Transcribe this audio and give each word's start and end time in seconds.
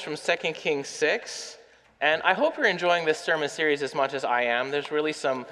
from 0.00 0.16
2 0.16 0.52
Kings 0.52 0.88
6. 0.88 1.58
And 2.00 2.22
I 2.22 2.34
hope 2.34 2.56
you're 2.56 2.66
enjoying 2.66 3.04
this 3.04 3.18
sermon 3.18 3.48
series 3.48 3.82
as 3.82 3.94
much 3.94 4.14
as 4.14 4.24
I 4.24 4.42
am. 4.42 4.70
There's 4.70 4.90
really 4.90 5.12
some 5.12 5.46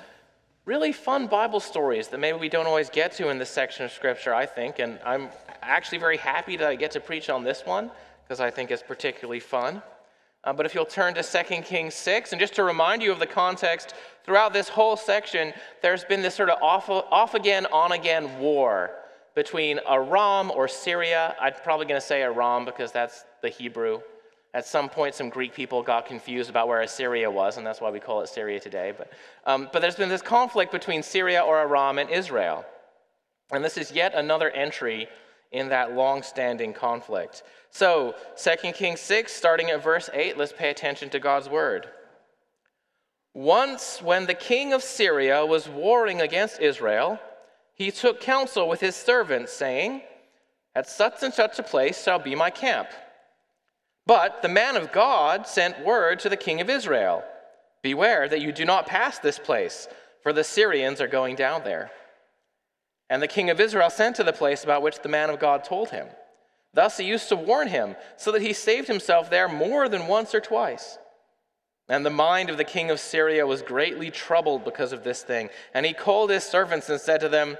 really 0.64 0.92
fun 0.92 1.26
Bible 1.26 1.60
stories 1.60 2.08
that 2.08 2.18
maybe 2.18 2.38
we 2.38 2.48
don't 2.48 2.66
always 2.66 2.90
get 2.90 3.12
to 3.12 3.28
in 3.30 3.38
this 3.38 3.50
section 3.50 3.84
of 3.84 3.92
Scripture, 3.92 4.34
I 4.34 4.46
think. 4.46 4.78
And 4.78 4.98
I'm 5.04 5.28
actually 5.62 5.98
very 5.98 6.16
happy 6.16 6.56
that 6.56 6.68
I 6.68 6.74
get 6.74 6.90
to 6.92 7.00
preach 7.00 7.30
on 7.30 7.44
this 7.44 7.64
one 7.64 7.90
because 8.22 8.40
I 8.40 8.50
think 8.50 8.70
it's 8.70 8.82
particularly 8.82 9.40
fun. 9.40 9.82
Uh, 10.44 10.52
but 10.52 10.66
if 10.66 10.74
you'll 10.74 10.84
turn 10.84 11.14
to 11.14 11.22
2 11.22 11.62
Kings 11.62 11.94
6, 11.94 12.32
and 12.32 12.40
just 12.40 12.54
to 12.54 12.64
remind 12.64 13.02
you 13.02 13.12
of 13.12 13.18
the 13.18 13.26
context, 13.26 13.94
throughout 14.24 14.52
this 14.52 14.68
whole 14.68 14.96
section, 14.96 15.52
there's 15.82 16.04
been 16.04 16.22
this 16.22 16.34
sort 16.34 16.50
of 16.50 16.62
off, 16.62 16.88
off 16.88 17.34
again, 17.34 17.66
on 17.66 17.92
again 17.92 18.38
war 18.38 18.90
between 19.34 19.80
Aram 19.88 20.50
or 20.50 20.68
Syria. 20.68 21.34
I'm 21.40 21.54
probably 21.64 21.86
going 21.86 22.00
to 22.00 22.06
say 22.06 22.22
Aram 22.22 22.64
because 22.64 22.92
that's 22.92 23.24
the 23.42 23.48
Hebrew. 23.48 24.00
At 24.58 24.66
some 24.66 24.88
point, 24.88 25.14
some 25.14 25.28
Greek 25.28 25.54
people 25.54 25.84
got 25.84 26.04
confused 26.06 26.50
about 26.50 26.66
where 26.66 26.80
Assyria 26.80 27.30
was, 27.30 27.58
and 27.58 27.64
that's 27.64 27.80
why 27.80 27.90
we 27.90 28.00
call 28.00 28.22
it 28.22 28.28
Syria 28.28 28.58
today. 28.58 28.92
But, 28.98 29.12
um, 29.46 29.68
but 29.72 29.80
there's 29.80 29.94
been 29.94 30.08
this 30.08 30.20
conflict 30.20 30.72
between 30.72 31.04
Syria 31.04 31.42
or 31.42 31.60
Aram 31.60 31.96
and 31.96 32.10
Israel. 32.10 32.66
And 33.52 33.64
this 33.64 33.78
is 33.78 33.92
yet 33.92 34.14
another 34.14 34.50
entry 34.50 35.06
in 35.52 35.68
that 35.68 35.92
long 35.92 36.24
standing 36.24 36.72
conflict. 36.72 37.44
So, 37.70 38.16
2 38.36 38.72
Kings 38.72 38.98
6, 38.98 39.32
starting 39.32 39.70
at 39.70 39.80
verse 39.80 40.10
8, 40.12 40.36
let's 40.36 40.52
pay 40.52 40.70
attention 40.70 41.08
to 41.10 41.20
God's 41.20 41.48
word. 41.48 41.86
Once, 43.34 44.02
when 44.02 44.26
the 44.26 44.34
king 44.34 44.72
of 44.72 44.82
Syria 44.82 45.46
was 45.46 45.68
warring 45.68 46.20
against 46.20 46.60
Israel, 46.60 47.20
he 47.74 47.92
took 47.92 48.20
counsel 48.20 48.68
with 48.68 48.80
his 48.80 48.96
servants, 48.96 49.52
saying, 49.52 50.02
At 50.74 50.88
such 50.88 51.22
and 51.22 51.32
such 51.32 51.60
a 51.60 51.62
place 51.62 52.02
shall 52.02 52.18
be 52.18 52.34
my 52.34 52.50
camp. 52.50 52.88
But 54.08 54.40
the 54.40 54.48
man 54.48 54.74
of 54.74 54.90
God 54.90 55.46
sent 55.46 55.84
word 55.84 56.18
to 56.20 56.30
the 56.30 56.36
king 56.36 56.60
of 56.62 56.70
Israel 56.70 57.22
Beware 57.82 58.28
that 58.28 58.40
you 58.40 58.50
do 58.50 58.64
not 58.64 58.86
pass 58.86 59.20
this 59.20 59.38
place, 59.38 59.86
for 60.22 60.32
the 60.32 60.42
Syrians 60.42 61.00
are 61.00 61.06
going 61.06 61.36
down 61.36 61.62
there. 61.62 61.92
And 63.08 63.22
the 63.22 63.28
king 63.28 63.50
of 63.50 63.60
Israel 63.60 63.88
sent 63.88 64.16
to 64.16 64.24
the 64.24 64.32
place 64.32 64.64
about 64.64 64.82
which 64.82 65.00
the 65.00 65.08
man 65.08 65.30
of 65.30 65.38
God 65.38 65.62
told 65.62 65.90
him. 65.90 66.08
Thus 66.74 66.96
he 66.96 67.04
used 67.04 67.28
to 67.28 67.36
warn 67.36 67.68
him, 67.68 67.94
so 68.16 68.32
that 68.32 68.42
he 68.42 68.52
saved 68.52 68.88
himself 68.88 69.30
there 69.30 69.48
more 69.48 69.88
than 69.88 70.08
once 70.08 70.34
or 70.34 70.40
twice. 70.40 70.98
And 71.88 72.04
the 72.04 72.10
mind 72.10 72.50
of 72.50 72.56
the 72.56 72.64
king 72.64 72.90
of 72.90 72.98
Syria 72.98 73.46
was 73.46 73.62
greatly 73.62 74.10
troubled 74.10 74.64
because 74.64 74.92
of 74.92 75.04
this 75.04 75.22
thing. 75.22 75.50
And 75.72 75.86
he 75.86 75.92
called 75.92 76.30
his 76.30 76.44
servants 76.44 76.88
and 76.88 77.00
said 77.00 77.20
to 77.20 77.28
them, 77.28 77.56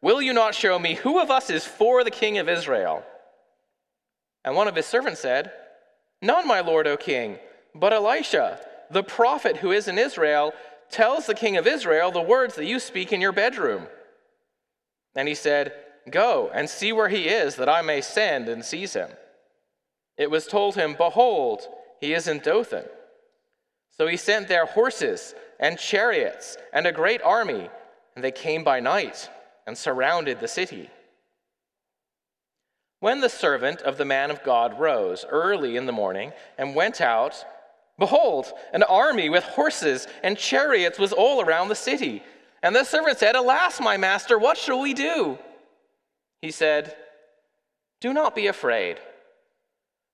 Will 0.00 0.22
you 0.22 0.32
not 0.32 0.54
show 0.54 0.78
me 0.78 0.94
who 0.94 1.18
of 1.18 1.30
us 1.30 1.50
is 1.50 1.64
for 1.64 2.04
the 2.04 2.10
king 2.10 2.38
of 2.38 2.48
Israel? 2.48 3.02
And 4.44 4.54
one 4.54 4.68
of 4.68 4.76
his 4.76 4.86
servants 4.86 5.20
said, 5.20 5.50
None, 6.22 6.46
my 6.46 6.60
lord, 6.60 6.86
O 6.86 6.96
king, 6.96 7.38
but 7.74 7.92
Elisha, 7.92 8.60
the 8.90 9.02
prophet 9.02 9.58
who 9.58 9.72
is 9.72 9.88
in 9.88 9.98
Israel, 9.98 10.52
tells 10.90 11.26
the 11.26 11.34
king 11.34 11.56
of 11.56 11.66
Israel 11.66 12.10
the 12.10 12.22
words 12.22 12.54
that 12.54 12.66
you 12.66 12.78
speak 12.78 13.12
in 13.12 13.20
your 13.20 13.32
bedroom. 13.32 13.86
And 15.14 15.28
he 15.28 15.34
said, 15.34 15.72
Go 16.10 16.50
and 16.54 16.70
see 16.70 16.92
where 16.92 17.08
he 17.08 17.28
is, 17.28 17.56
that 17.56 17.68
I 17.68 17.82
may 17.82 18.00
send 18.00 18.48
and 18.48 18.64
seize 18.64 18.94
him. 18.94 19.10
It 20.16 20.30
was 20.30 20.46
told 20.46 20.76
him, 20.76 20.94
Behold, 20.94 21.62
he 22.00 22.14
is 22.14 22.28
in 22.28 22.38
Dothan. 22.38 22.84
So 23.90 24.06
he 24.06 24.16
sent 24.16 24.48
there 24.48 24.66
horses 24.66 25.34
and 25.58 25.78
chariots 25.78 26.56
and 26.72 26.86
a 26.86 26.92
great 26.92 27.22
army, 27.22 27.68
and 28.14 28.22
they 28.22 28.30
came 28.30 28.62
by 28.62 28.80
night 28.80 29.28
and 29.66 29.76
surrounded 29.76 30.38
the 30.38 30.48
city. 30.48 30.90
When 33.00 33.20
the 33.20 33.28
servant 33.28 33.82
of 33.82 33.98
the 33.98 34.04
man 34.04 34.30
of 34.30 34.42
God 34.42 34.78
rose 34.78 35.24
early 35.28 35.76
in 35.76 35.86
the 35.86 35.92
morning 35.92 36.32
and 36.56 36.74
went 36.74 37.00
out, 37.00 37.44
behold, 37.98 38.52
an 38.72 38.82
army 38.82 39.28
with 39.28 39.44
horses 39.44 40.06
and 40.22 40.38
chariots 40.38 40.98
was 40.98 41.12
all 41.12 41.42
around 41.42 41.68
the 41.68 41.74
city. 41.74 42.22
And 42.62 42.74
the 42.74 42.84
servant 42.84 43.18
said, 43.18 43.36
Alas, 43.36 43.80
my 43.80 43.96
master, 43.96 44.38
what 44.38 44.56
shall 44.56 44.80
we 44.80 44.94
do? 44.94 45.38
He 46.40 46.50
said, 46.50 46.96
Do 48.00 48.12
not 48.12 48.34
be 48.34 48.46
afraid, 48.46 48.98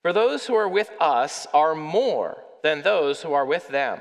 for 0.02 0.12
those 0.12 0.46
who 0.46 0.54
are 0.54 0.68
with 0.68 0.90
us 1.00 1.46
are 1.54 1.74
more 1.74 2.42
than 2.62 2.82
those 2.82 3.22
who 3.22 3.32
are 3.32 3.46
with 3.46 3.68
them. 3.68 4.00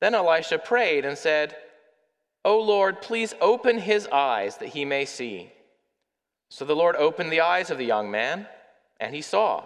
Then 0.00 0.14
Elisha 0.14 0.58
prayed 0.58 1.04
and 1.04 1.16
said, 1.16 1.56
O 2.44 2.58
Lord, 2.58 3.02
please 3.02 3.34
open 3.40 3.78
his 3.78 4.08
eyes 4.08 4.56
that 4.56 4.70
he 4.70 4.84
may 4.84 5.04
see. 5.04 5.52
So 6.52 6.66
the 6.66 6.76
Lord 6.76 6.96
opened 6.96 7.32
the 7.32 7.40
eyes 7.40 7.70
of 7.70 7.78
the 7.78 7.86
young 7.86 8.10
man, 8.10 8.46
and 9.00 9.14
he 9.14 9.22
saw. 9.22 9.64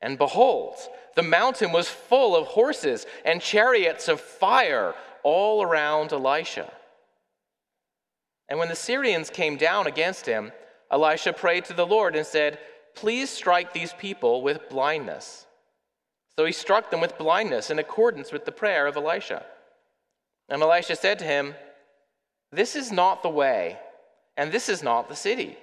And 0.00 0.16
behold, 0.16 0.76
the 1.16 1.22
mountain 1.22 1.70
was 1.70 1.86
full 1.86 2.34
of 2.34 2.46
horses 2.46 3.04
and 3.26 3.42
chariots 3.42 4.08
of 4.08 4.22
fire 4.22 4.94
all 5.22 5.62
around 5.62 6.14
Elisha. 6.14 6.72
And 8.48 8.58
when 8.58 8.70
the 8.70 8.74
Syrians 8.74 9.28
came 9.28 9.58
down 9.58 9.86
against 9.86 10.24
him, 10.24 10.52
Elisha 10.90 11.34
prayed 11.34 11.66
to 11.66 11.74
the 11.74 11.86
Lord 11.86 12.16
and 12.16 12.24
said, 12.24 12.58
Please 12.94 13.28
strike 13.28 13.74
these 13.74 13.92
people 13.92 14.40
with 14.40 14.70
blindness. 14.70 15.44
So 16.38 16.46
he 16.46 16.52
struck 16.52 16.90
them 16.90 17.02
with 17.02 17.18
blindness 17.18 17.68
in 17.68 17.78
accordance 17.78 18.32
with 18.32 18.46
the 18.46 18.50
prayer 18.50 18.86
of 18.86 18.96
Elisha. 18.96 19.44
And 20.48 20.62
Elisha 20.62 20.96
said 20.96 21.18
to 21.18 21.26
him, 21.26 21.54
This 22.50 22.76
is 22.76 22.90
not 22.90 23.22
the 23.22 23.28
way, 23.28 23.78
and 24.38 24.50
this 24.50 24.70
is 24.70 24.82
not 24.82 25.10
the 25.10 25.16
city. 25.16 25.58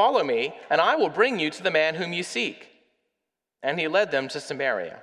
Follow 0.00 0.24
me, 0.24 0.54
and 0.70 0.80
I 0.80 0.96
will 0.96 1.10
bring 1.10 1.38
you 1.38 1.50
to 1.50 1.62
the 1.62 1.70
man 1.70 1.94
whom 1.94 2.14
you 2.14 2.22
seek. 2.22 2.68
And 3.62 3.78
he 3.78 3.86
led 3.86 4.10
them 4.10 4.28
to 4.28 4.40
Samaria. 4.40 4.98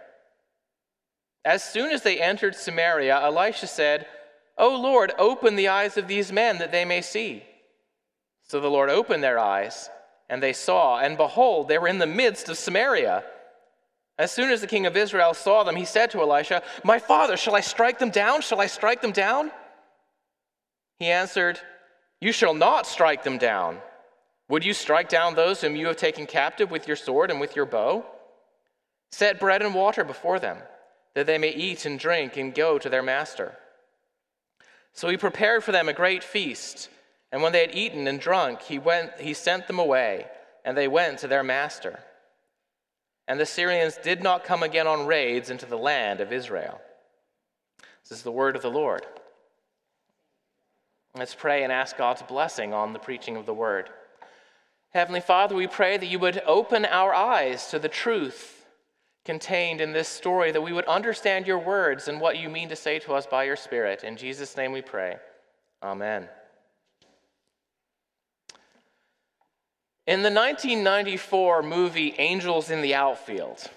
As 1.45 1.63
soon 1.63 1.91
as 1.91 2.01
they 2.01 2.19
entered 2.19 2.55
Samaria, 2.55 3.15
Elisha 3.21 3.67
said, 3.67 4.07
O 4.57 4.75
Lord, 4.75 5.13
open 5.19 5.55
the 5.55 5.67
eyes 5.67 5.97
of 5.97 6.07
these 6.07 6.31
men 6.31 6.57
that 6.57 6.71
they 6.71 6.83
may 6.83 7.01
see. 7.01 7.43
So 8.41 8.59
the 8.59 8.71
Lord 8.71 8.89
opened 8.89 9.23
their 9.23 9.37
eyes, 9.37 9.87
and 10.31 10.41
they 10.41 10.51
saw, 10.51 10.97
and 10.97 11.15
behold, 11.15 11.67
they 11.67 11.77
were 11.77 11.87
in 11.87 11.99
the 11.99 12.07
midst 12.07 12.49
of 12.49 12.57
Samaria. 12.57 13.23
As 14.17 14.31
soon 14.31 14.49
as 14.49 14.61
the 14.61 14.73
king 14.73 14.87
of 14.87 14.97
Israel 14.97 15.35
saw 15.35 15.63
them, 15.63 15.75
he 15.75 15.85
said 15.85 16.09
to 16.09 16.21
Elisha, 16.21 16.63
My 16.83 16.97
father, 16.97 17.37
shall 17.37 17.55
I 17.55 17.61
strike 17.61 17.99
them 17.99 18.09
down? 18.09 18.41
Shall 18.41 18.61
I 18.61 18.65
strike 18.65 19.03
them 19.03 19.11
down? 19.11 19.51
He 20.97 21.05
answered, 21.05 21.59
You 22.19 22.31
shall 22.31 22.55
not 22.55 22.87
strike 22.87 23.23
them 23.23 23.37
down. 23.37 23.77
Would 24.49 24.63
you 24.63 24.73
strike 24.73 25.09
down 25.09 25.35
those 25.35 25.61
whom 25.61 25.75
you 25.75 25.87
have 25.87 25.97
taken 25.97 26.25
captive 26.25 26.71
with 26.71 26.87
your 26.87 26.95
sword 26.95 27.31
and 27.31 27.39
with 27.39 27.55
your 27.55 27.65
bow? 27.65 28.05
Set 29.11 29.39
bread 29.39 29.61
and 29.61 29.75
water 29.75 30.03
before 30.03 30.39
them, 30.39 30.57
that 31.15 31.25
they 31.25 31.37
may 31.37 31.53
eat 31.53 31.85
and 31.85 31.99
drink 31.99 32.37
and 32.37 32.53
go 32.53 32.77
to 32.77 32.89
their 32.89 33.03
master. 33.03 33.57
So 34.93 35.09
he 35.09 35.17
prepared 35.17 35.63
for 35.63 35.71
them 35.71 35.89
a 35.89 35.93
great 35.93 36.23
feast, 36.23 36.89
and 37.31 37.41
when 37.41 37.51
they 37.51 37.61
had 37.61 37.75
eaten 37.75 38.07
and 38.07 38.19
drunk, 38.19 38.61
he, 38.61 38.79
went, 38.79 39.19
he 39.19 39.33
sent 39.33 39.67
them 39.67 39.79
away, 39.79 40.27
and 40.63 40.77
they 40.77 40.87
went 40.87 41.19
to 41.19 41.27
their 41.27 41.43
master. 41.43 41.99
And 43.27 43.39
the 43.39 43.45
Syrians 43.45 43.97
did 44.01 44.23
not 44.23 44.45
come 44.45 44.63
again 44.63 44.87
on 44.87 45.05
raids 45.05 45.49
into 45.49 45.65
the 45.65 45.77
land 45.77 46.21
of 46.21 46.31
Israel. 46.31 46.79
This 48.03 48.19
is 48.19 48.23
the 48.23 48.31
word 48.31 48.55
of 48.55 48.61
the 48.61 48.71
Lord. 48.71 49.05
Let's 51.13 51.35
pray 51.35 51.63
and 51.63 51.71
ask 51.71 51.97
God's 51.97 52.21
blessing 52.21 52.73
on 52.73 52.93
the 52.93 52.99
preaching 52.99 53.35
of 53.35 53.45
the 53.45 53.53
word. 53.53 53.89
Heavenly 54.97 55.21
Father, 55.21 55.53
we 55.53 55.67
pray 55.67 55.95
that 55.95 56.07
you 56.07 56.17
would 56.17 56.41
open 56.47 56.83
our 56.83 57.13
eyes 57.13 57.67
to 57.67 57.77
the 57.77 57.87
truth 57.87 58.65
contained 59.25 59.79
in 59.79 59.91
this 59.91 60.07
story, 60.07 60.51
that 60.51 60.63
we 60.63 60.73
would 60.73 60.85
understand 60.85 61.45
your 61.45 61.59
words 61.59 62.07
and 62.07 62.19
what 62.19 62.39
you 62.39 62.49
mean 62.49 62.67
to 62.69 62.75
say 62.75 62.97
to 62.97 63.13
us 63.13 63.27
by 63.27 63.43
your 63.43 63.55
Spirit. 63.55 64.03
In 64.03 64.17
Jesus' 64.17 64.57
name 64.57 64.71
we 64.71 64.81
pray. 64.81 65.17
Amen. 65.83 66.27
In 70.07 70.23
the 70.23 70.31
1994 70.31 71.61
movie 71.61 72.15
Angels 72.17 72.71
in 72.71 72.81
the 72.81 72.95
Outfield, 72.95 73.69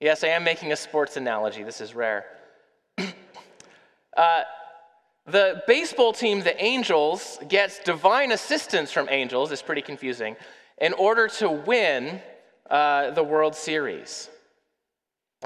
yes, 0.00 0.22
I 0.22 0.28
am 0.28 0.44
making 0.44 0.70
a 0.70 0.76
sports 0.76 1.16
analogy, 1.16 1.62
this 1.62 1.80
is 1.80 1.94
rare. 1.94 2.26
uh, 2.98 4.42
the 5.26 5.62
baseball 5.66 6.12
team, 6.12 6.42
the 6.42 6.60
Angels, 6.62 7.38
gets 7.48 7.78
divine 7.80 8.32
assistance 8.32 8.90
from 8.90 9.08
angels, 9.08 9.52
it's 9.52 9.62
pretty 9.62 9.82
confusing, 9.82 10.36
in 10.80 10.92
order 10.94 11.28
to 11.28 11.50
win 11.50 12.20
uh, 12.68 13.10
the 13.10 13.22
World 13.22 13.54
Series. 13.54 14.28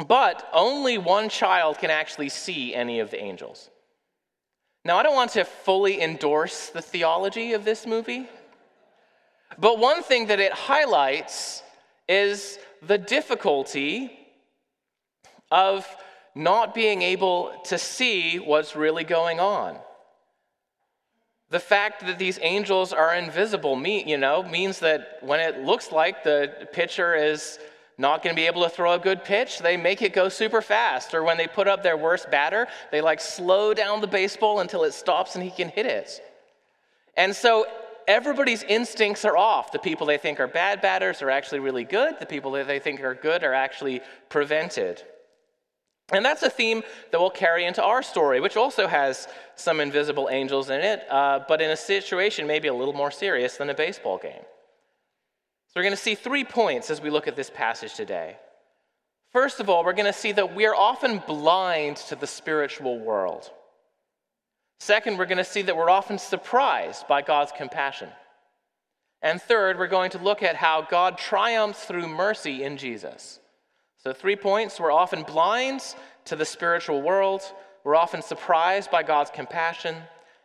But 0.08 0.48
only 0.52 0.98
one 0.98 1.28
child 1.28 1.78
can 1.78 1.90
actually 1.90 2.28
see 2.28 2.74
any 2.74 3.00
of 3.00 3.10
the 3.10 3.22
angels. 3.22 3.70
Now, 4.84 4.98
I 4.98 5.02
don't 5.02 5.14
want 5.14 5.30
to 5.32 5.44
fully 5.44 6.02
endorse 6.02 6.68
the 6.68 6.82
theology 6.82 7.52
of 7.52 7.64
this 7.64 7.86
movie. 7.86 8.28
But 9.58 9.78
one 9.78 10.02
thing 10.02 10.26
that 10.26 10.40
it 10.40 10.52
highlights 10.52 11.62
is 12.08 12.58
the 12.82 12.98
difficulty 12.98 14.18
of 15.50 15.86
not 16.34 16.74
being 16.74 17.02
able 17.02 17.52
to 17.64 17.78
see 17.78 18.38
what's 18.38 18.74
really 18.74 19.04
going 19.04 19.38
on. 19.38 19.78
The 21.50 21.60
fact 21.60 22.04
that 22.06 22.18
these 22.18 22.38
angels 22.42 22.92
are 22.92 23.14
invisible, 23.14 23.80
you 23.86 24.16
know, 24.16 24.42
means 24.42 24.80
that 24.80 25.18
when 25.20 25.38
it 25.38 25.60
looks 25.60 25.92
like 25.92 26.24
the 26.24 26.68
pitcher 26.72 27.14
is 27.14 27.58
not 27.96 28.22
going 28.22 28.34
to 28.34 28.40
be 28.40 28.46
able 28.46 28.64
to 28.64 28.68
throw 28.68 28.94
a 28.94 28.98
good 28.98 29.22
pitch, 29.22 29.60
they 29.60 29.76
make 29.76 30.02
it 30.02 30.12
go 30.12 30.28
super 30.28 30.60
fast. 30.60 31.14
Or 31.14 31.22
when 31.22 31.36
they 31.36 31.46
put 31.46 31.68
up 31.68 31.84
their 31.84 31.96
worst 31.96 32.28
batter, 32.30 32.66
they 32.90 33.00
like 33.00 33.20
slow 33.20 33.72
down 33.72 34.00
the 34.00 34.08
baseball 34.08 34.60
until 34.60 34.82
it 34.82 34.94
stops 34.94 35.36
and 35.36 35.44
he 35.44 35.50
can 35.50 35.68
hit 35.68 35.86
it. 35.86 36.20
And 37.16 37.36
so 37.36 37.66
everybody's 38.08 38.64
instincts 38.64 39.24
are 39.24 39.36
off. 39.36 39.70
The 39.70 39.78
people 39.78 40.08
they 40.08 40.18
think 40.18 40.40
are 40.40 40.48
bad 40.48 40.80
batters 40.80 41.22
are 41.22 41.30
actually 41.30 41.60
really 41.60 41.84
good, 41.84 42.18
the 42.18 42.26
people 42.26 42.50
that 42.52 42.66
they 42.66 42.80
think 42.80 43.00
are 43.00 43.14
good 43.14 43.44
are 43.44 43.54
actually 43.54 44.00
prevented. 44.28 45.02
And 46.12 46.24
that's 46.24 46.42
a 46.42 46.50
theme 46.50 46.82
that 47.10 47.20
we'll 47.20 47.30
carry 47.30 47.64
into 47.64 47.82
our 47.82 48.02
story, 48.02 48.40
which 48.40 48.56
also 48.56 48.86
has 48.86 49.26
some 49.56 49.80
invisible 49.80 50.28
angels 50.30 50.68
in 50.68 50.80
it, 50.80 51.02
uh, 51.10 51.40
but 51.48 51.62
in 51.62 51.70
a 51.70 51.76
situation 51.76 52.46
maybe 52.46 52.68
a 52.68 52.74
little 52.74 52.92
more 52.92 53.10
serious 53.10 53.56
than 53.56 53.70
a 53.70 53.74
baseball 53.74 54.18
game. 54.18 54.42
So 55.68 55.80
we're 55.80 55.84
going 55.84 55.96
to 55.96 56.02
see 56.02 56.14
three 56.14 56.44
points 56.44 56.90
as 56.90 57.00
we 57.00 57.10
look 57.10 57.26
at 57.26 57.36
this 57.36 57.50
passage 57.50 57.94
today. 57.94 58.36
First 59.32 59.58
of 59.58 59.68
all, 59.68 59.84
we're 59.84 59.94
going 59.94 60.04
to 60.04 60.12
see 60.12 60.30
that 60.32 60.54
we 60.54 60.66
are 60.66 60.74
often 60.74 61.22
blind 61.26 61.96
to 61.96 62.16
the 62.16 62.26
spiritual 62.26 63.00
world. 63.00 63.50
Second, 64.78 65.18
we're 65.18 65.26
going 65.26 65.38
to 65.38 65.44
see 65.44 65.62
that 65.62 65.76
we're 65.76 65.90
often 65.90 66.18
surprised 66.18 67.08
by 67.08 67.22
God's 67.22 67.50
compassion. 67.50 68.10
And 69.22 69.40
third, 69.40 69.78
we're 69.78 69.86
going 69.86 70.10
to 70.10 70.18
look 70.18 70.42
at 70.42 70.54
how 70.54 70.82
God 70.82 71.16
triumphs 71.16 71.84
through 71.84 72.06
mercy 72.06 72.62
in 72.62 72.76
Jesus. 72.76 73.40
So, 74.04 74.12
three 74.12 74.36
points 74.36 74.78
we're 74.78 74.92
often 74.92 75.22
blind 75.22 75.80
to 76.26 76.36
the 76.36 76.44
spiritual 76.44 77.00
world, 77.00 77.40
we're 77.84 77.96
often 77.96 78.20
surprised 78.20 78.90
by 78.90 79.02
God's 79.02 79.30
compassion, 79.30 79.96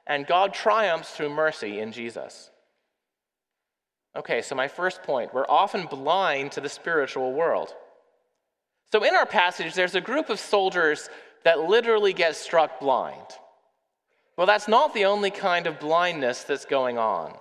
and 0.08 0.26
God 0.26 0.54
triumphs 0.54 1.12
through 1.12 1.32
mercy 1.32 1.80
in 1.80 1.92
Jesus. 1.92 2.52
Okay, 4.16 4.42
so 4.42 4.56
my 4.56 4.70
first 4.70 5.04
point 5.04 5.34
we're 5.34 5.46
often 5.50 5.88
blind 5.88 6.54
to 6.54 6.62
the 6.62 6.70
spiritual 6.70 7.34
world. 7.34 7.74
So 8.94 9.04
in 9.04 9.14
our 9.14 9.26
passage, 9.26 9.74
there's 9.74 9.96
a 9.96 10.02
group 10.02 10.30
of 10.30 10.40
soldiers 10.40 11.10
that 11.44 11.60
literally 11.60 12.14
get 12.14 12.38
struck 12.38 12.80
blind. 12.80 13.28
Well, 14.38 14.48
that's 14.48 14.70
not 14.70 14.94
the 14.94 15.04
only 15.04 15.32
kind 15.32 15.68
of 15.68 15.82
blindness 15.82 16.44
that's 16.44 16.66
going 16.66 16.98
on. 16.98 17.38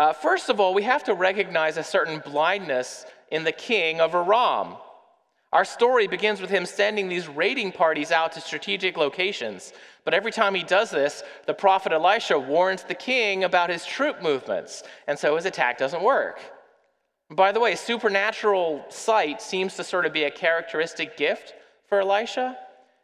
Uh, 0.00 0.14
first 0.14 0.48
of 0.48 0.58
all, 0.58 0.72
we 0.72 0.82
have 0.82 1.04
to 1.04 1.12
recognize 1.12 1.76
a 1.76 1.84
certain 1.84 2.20
blindness 2.20 3.04
in 3.30 3.44
the 3.44 3.52
king 3.52 4.00
of 4.00 4.14
Aram. 4.14 4.76
Our 5.52 5.66
story 5.66 6.06
begins 6.06 6.40
with 6.40 6.48
him 6.48 6.64
sending 6.64 7.06
these 7.06 7.28
raiding 7.28 7.72
parties 7.72 8.10
out 8.10 8.32
to 8.32 8.40
strategic 8.40 8.96
locations. 8.96 9.74
But 10.06 10.14
every 10.14 10.32
time 10.32 10.54
he 10.54 10.62
does 10.62 10.90
this, 10.90 11.22
the 11.44 11.52
prophet 11.52 11.92
Elisha 11.92 12.38
warns 12.38 12.82
the 12.82 12.94
king 12.94 13.44
about 13.44 13.68
his 13.68 13.84
troop 13.84 14.22
movements, 14.22 14.84
and 15.06 15.18
so 15.18 15.36
his 15.36 15.44
attack 15.44 15.76
doesn't 15.76 16.02
work. 16.02 16.40
By 17.30 17.52
the 17.52 17.60
way, 17.60 17.74
supernatural 17.74 18.86
sight 18.88 19.42
seems 19.42 19.76
to 19.76 19.84
sort 19.84 20.06
of 20.06 20.14
be 20.14 20.24
a 20.24 20.30
characteristic 20.30 21.18
gift 21.18 21.52
for 21.90 22.00
Elisha. 22.00 22.56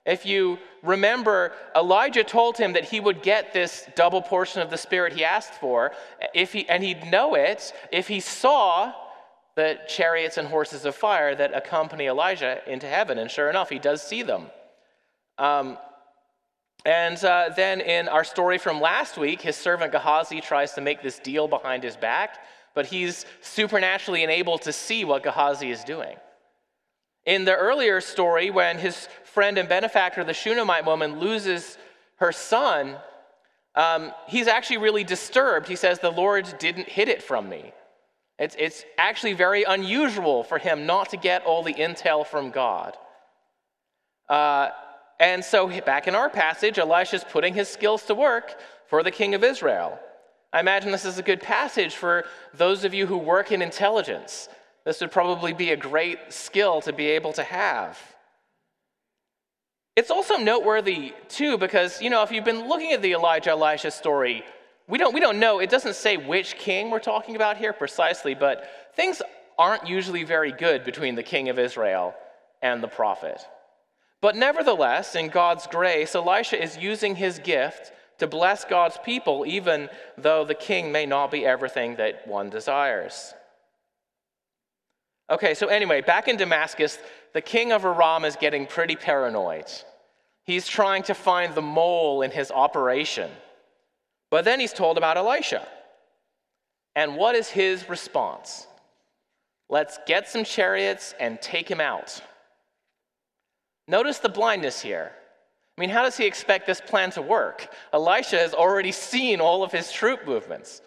If 0.07 0.25
you 0.25 0.59
remember, 0.83 1.53
Elijah 1.75 2.23
told 2.23 2.57
him 2.57 2.75
that 2.75 2.85
he 2.85 3.01
would 3.01 3.23
get 3.23 3.53
this 3.53 3.89
double 3.97 4.23
portion 4.23 4.63
of 4.63 4.71
the 4.71 4.79
Spirit 4.79 5.13
he 5.13 5.25
asked 5.25 5.55
for, 5.55 5.91
if 6.33 6.53
he, 6.53 6.69
and 6.69 6.83
he'd 6.83 7.11
know 7.11 7.35
it 7.35 7.73
if 7.91 8.07
he 8.07 8.21
saw 8.21 8.93
the 9.57 9.79
chariots 9.89 10.37
and 10.37 10.47
horses 10.47 10.85
of 10.85 10.95
fire 10.95 11.35
that 11.35 11.57
accompany 11.57 12.07
Elijah 12.07 12.61
into 12.71 12.87
heaven. 12.87 13.19
And 13.19 13.29
sure 13.29 13.51
enough, 13.51 13.69
he 13.69 13.81
does 13.81 14.01
see 14.01 14.23
them. 14.23 14.47
Um, 15.39 15.77
and 16.85 17.23
uh, 17.25 17.51
then 17.57 17.81
in 17.81 18.07
our 18.07 18.23
story 18.23 18.59
from 18.59 18.81
last 18.81 19.19
week, 19.19 19.43
his 19.43 19.57
servant 19.57 19.91
Gehazi 19.91 20.41
tries 20.41 20.75
to 20.75 20.81
make 20.81 21.03
this 21.03 21.19
deal 21.19 21.49
behind 21.49 21.83
his 21.83 21.97
back, 21.97 22.39
but 22.77 22.87
he's 22.87 23.27
supernaturally 23.41 24.23
enabled 24.23 24.63
to 24.63 24.73
see 24.73 25.05
what 25.05 25.25
Gehazi 25.25 25.73
is 25.73 25.83
doing. 25.83 26.17
In 27.25 27.45
the 27.45 27.57
earlier 27.57 28.01
story, 28.01 28.51
when 28.51 28.79
his 28.79 29.09
friend 29.37 29.59
and 29.59 29.69
benefactor, 29.69 30.25
the 30.25 30.33
Shunammite 30.33 30.87
woman, 30.87 31.21
loses 31.21 31.77
her 32.17 32.33
son, 32.33 32.97
um, 33.75 34.13
he's 34.27 34.47
actually 34.47 34.79
really 34.79 35.05
disturbed. 35.05 35.69
He 35.69 35.77
says, 35.77 35.99
The 35.99 36.11
Lord 36.11 36.55
didn't 36.59 36.89
hid 36.89 37.11
it 37.11 37.23
from 37.23 37.47
me. 37.47 37.75
It's, 38.39 38.57
it's 38.59 38.87
actually 38.97 39.35
very 39.35 39.65
unusual 39.65 40.43
for 40.43 40.57
him 40.57 40.87
not 40.87 41.11
to 41.11 41.19
get 41.19 41.45
all 41.45 41.63
the 41.63 41.75
intel 41.75 42.27
from 42.27 42.51
God. 42.51 42.97
Uh, 44.27 44.71
and 45.21 45.45
so, 45.45 45.69
back 45.83 46.09
in 46.09 46.15
our 46.15 46.31
passage, 46.31 46.79
Elisha's 46.79 47.23
putting 47.23 47.53
his 47.53 47.69
skills 47.69 48.05
to 48.05 48.15
work 48.15 48.55
for 48.87 49.03
the 49.03 49.11
king 49.11 49.35
of 49.35 49.45
Israel. 49.45 49.99
I 50.51 50.61
imagine 50.61 50.93
this 50.93 51.05
is 51.05 51.19
a 51.19 51.23
good 51.23 51.43
passage 51.43 51.95
for 51.95 52.25
those 52.55 52.85
of 52.85 52.95
you 52.95 53.07
who 53.07 53.19
work 53.19 53.53
in 53.53 53.61
intelligence. 53.61 54.49
This 54.87 55.03
would 55.03 55.13
probably 55.13 55.53
be 55.53 55.73
a 55.73 55.77
great 55.77 56.33
skill 56.33 56.81
to 56.81 56.93
be 56.95 57.09
able 57.09 57.35
to 57.35 57.43
have. 57.43 58.16
It's 59.97 60.11
also 60.11 60.37
noteworthy, 60.37 61.15
too, 61.29 61.57
because, 61.57 62.03
you 62.03 62.11
know, 62.11 62.23
if 62.23 62.31
you've 62.31 62.45
been 62.45 62.69
looking 62.69 62.93
at 62.93 63.01
the 63.01 63.13
Elijah 63.13 63.51
Elisha 63.51 63.91
story, 63.91 64.45
we 64.89 64.99
don't, 64.99 65.15
we 65.15 65.21
don't 65.21 65.41
know. 65.41 65.59
It 65.59 65.71
doesn't 65.71 65.97
say 65.97 66.19
which 66.19 66.57
king 66.57 66.91
we're 66.91 66.99
talking 66.99 67.35
about 67.35 67.57
here 67.57 67.73
precisely, 67.73 68.35
but 68.35 68.93
things 68.95 69.23
aren't 69.59 69.89
usually 69.89 70.23
very 70.23 70.53
good 70.53 70.85
between 70.85 71.15
the 71.15 71.23
king 71.23 71.49
of 71.49 71.59
Israel 71.59 72.15
and 72.61 72.83
the 72.83 72.89
prophet. 72.89 73.41
But 74.21 74.37
nevertheless, 74.37 75.15
in 75.15 75.29
God's 75.29 75.67
grace, 75.67 76.15
Elisha 76.15 76.63
is 76.63 76.77
using 76.77 77.17
his 77.17 77.39
gift 77.39 77.93
to 78.19 78.27
bless 78.27 78.65
God's 78.65 78.99
people, 79.05 79.45
even 79.47 79.89
though 80.19 80.45
the 80.45 80.55
king 80.55 80.93
may 80.93 81.07
not 81.07 81.31
be 81.31 81.47
everything 81.47 81.97
that 81.97 82.27
one 82.27 82.51
desires. 82.51 83.35
Okay, 85.29 85.55
so 85.55 85.67
anyway, 85.67 86.01
back 86.03 86.29
in 86.29 86.37
Damascus, 86.37 86.99
the 87.33 87.41
king 87.41 87.73
of 87.73 87.85
Aram 87.85 88.25
is 88.25 88.37
getting 88.37 88.67
pretty 88.67 88.95
paranoid. 88.95 89.67
He's 90.45 90.69
trying 90.69 91.03
to 91.05 91.15
find 91.15 91.55
the 91.55 91.63
mole 91.63 92.23
in 92.23 92.31
his 92.31 92.53
operation. 92.53 93.31
But 94.31 94.45
then 94.45 94.61
he's 94.61 94.73
told 94.73 94.97
about 94.97 95.17
Elisha. 95.17 95.67
And 96.95 97.17
what 97.17 97.35
is 97.35 97.49
his 97.49 97.89
response? 97.89 98.67
Let's 99.69 99.99
get 100.07 100.29
some 100.29 100.45
chariots 100.45 101.15
and 101.19 101.41
take 101.43 101.69
him 101.69 101.81
out. 101.81 102.21
Notice 103.89 104.19
the 104.19 104.29
blindness 104.29 104.81
here. 104.81 105.13
I 105.77 105.81
mean, 105.81 105.91
how 105.91 106.03
does 106.03 106.17
he 106.17 106.25
expect 106.25 106.67
this 106.67 106.81
plan 106.81 107.11
to 107.13 107.23
work? 107.23 107.69
Elisha 107.93 108.39
has 108.39 108.55
already 108.55 108.93
seen 108.93 109.41
all 109.41 109.63
of 109.63 109.73
his 109.73 109.93
troop 109.93 110.25
movements. 110.27 110.81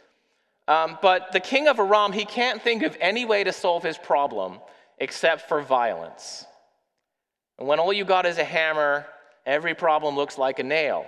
Um, 0.69 0.99
but 1.01 1.31
the 1.31 1.39
king 1.39 1.67
of 1.67 1.79
Aram, 1.79 2.11
he 2.11 2.25
can't 2.25 2.61
think 2.61 2.83
of 2.83 2.95
any 3.01 3.25
way 3.25 3.43
to 3.43 3.51
solve 3.51 3.81
his 3.81 3.97
problem 3.97 4.59
except 4.99 5.49
for 5.49 5.61
violence. 5.61 6.45
And 7.57 7.67
when 7.67 7.79
all 7.79 7.91
you 7.91 8.05
got 8.05 8.27
is 8.27 8.37
a 8.37 8.43
hammer, 8.43 9.07
every 9.47 9.73
problem 9.73 10.15
looks 10.15 10.37
like 10.37 10.59
a 10.59 10.63
nail. 10.63 11.07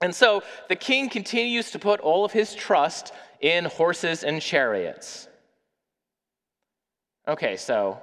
And 0.00 0.14
so 0.14 0.44
the 0.68 0.76
king 0.76 1.08
continues 1.08 1.72
to 1.72 1.80
put 1.80 1.98
all 1.98 2.24
of 2.24 2.30
his 2.30 2.54
trust 2.54 3.12
in 3.40 3.64
horses 3.64 4.22
and 4.22 4.40
chariots. 4.40 5.26
Okay, 7.26 7.56
so 7.56 8.00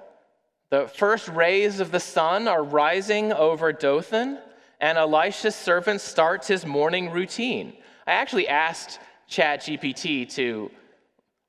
the 0.72 0.90
first 0.90 1.30
rays 1.30 1.80
of 1.80 1.92
the 1.92 2.02
sun 2.02 2.50
are 2.50 2.64
rising 2.64 3.32
over 3.32 3.72
Dothan, 3.72 4.40
and 4.82 4.98
Elisha's 4.98 5.56
servant 5.56 6.02
starts 6.02 6.50
his 6.50 6.66
morning 6.66 7.12
routine. 7.12 7.78
I 8.06 8.12
actually 8.12 8.50
asked 8.50 9.00
ChatGPT 9.30 10.34
to 10.36 10.72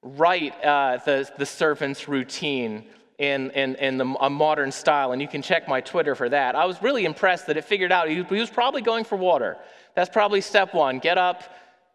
write 0.03 0.65
uh, 0.65 0.99
the, 1.05 1.29
the 1.39 1.47
servant's 1.47 2.09
routine 2.09 2.85
in, 3.19 3.51
in, 3.51 3.75
in 3.77 3.99
the, 3.99 4.05
a 4.21 4.31
modern 4.31 4.71
style, 4.71 5.13
and 5.13 5.21
you 5.21 5.29
can 5.29 5.43
check 5.43 5.69
my 5.69 5.81
Twitter 5.81 6.15
for 6.15 6.29
that. 6.29 6.55
I 6.55 6.67
was 6.67 6.81
really 6.83 7.05
impressed 7.05 7.49
that 7.49 7.57
it 7.57 7.65
figured 7.65 7.91
out 7.91 8.09
he, 8.09 8.23
he 8.23 8.41
was 8.41 8.51
probably 8.51 8.81
going 8.81 9.05
for 9.05 9.17
water. 9.17 9.57
That's 9.95 10.11
probably 10.11 10.41
step 10.41 10.73
one 10.75 11.01
get 11.01 11.19
up, 11.19 11.43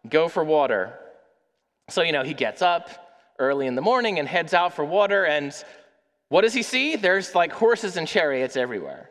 go 0.08 0.28
for 0.28 0.44
water. 0.44 0.92
So, 1.88 2.02
you 2.02 2.12
know, 2.12 2.22
he 2.22 2.34
gets 2.34 2.62
up 2.62 2.90
early 3.38 3.66
in 3.66 3.74
the 3.74 3.82
morning 3.82 4.18
and 4.18 4.28
heads 4.28 4.54
out 4.54 4.74
for 4.74 4.84
water, 4.84 5.24
and 5.24 5.52
what 6.28 6.42
does 6.42 6.54
he 6.54 6.62
see? 6.62 6.96
There's 6.96 7.34
like 7.34 7.52
horses 7.52 7.96
and 7.96 8.06
chariots 8.06 8.56
everywhere. 8.56 9.08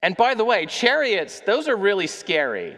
And 0.00 0.16
by 0.16 0.34
the 0.34 0.44
way, 0.44 0.66
chariots, 0.66 1.40
those 1.40 1.68
are 1.68 1.76
really 1.76 2.08
scary. 2.08 2.76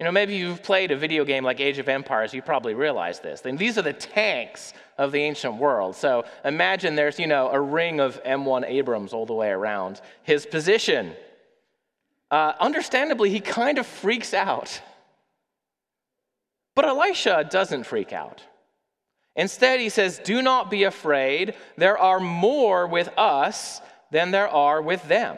You 0.00 0.04
know, 0.04 0.12
maybe 0.12 0.34
you've 0.34 0.62
played 0.62 0.92
a 0.92 0.96
video 0.96 1.26
game 1.26 1.44
like 1.44 1.60
Age 1.60 1.76
of 1.76 1.86
Empires, 1.86 2.32
you 2.32 2.40
probably 2.40 2.72
realize 2.72 3.20
this. 3.20 3.42
And 3.44 3.58
these 3.58 3.76
are 3.76 3.82
the 3.82 3.92
tanks 3.92 4.72
of 4.96 5.12
the 5.12 5.20
ancient 5.20 5.56
world. 5.56 5.94
So 5.94 6.24
imagine 6.42 6.94
there's, 6.94 7.18
you 7.18 7.26
know, 7.26 7.50
a 7.50 7.60
ring 7.60 8.00
of 8.00 8.22
M1 8.24 8.64
Abrams 8.66 9.12
all 9.12 9.26
the 9.26 9.34
way 9.34 9.50
around 9.50 10.00
his 10.22 10.46
position. 10.46 11.12
Uh, 12.30 12.54
understandably, 12.58 13.28
he 13.28 13.40
kind 13.40 13.76
of 13.76 13.86
freaks 13.86 14.32
out. 14.32 14.80
But 16.74 16.86
Elisha 16.86 17.46
doesn't 17.50 17.84
freak 17.84 18.14
out. 18.14 18.42
Instead, 19.36 19.80
he 19.80 19.90
says, 19.90 20.18
Do 20.24 20.40
not 20.40 20.70
be 20.70 20.84
afraid. 20.84 21.54
There 21.76 21.98
are 21.98 22.20
more 22.20 22.86
with 22.86 23.10
us 23.18 23.82
than 24.10 24.30
there 24.30 24.48
are 24.48 24.80
with 24.80 25.06
them. 25.08 25.36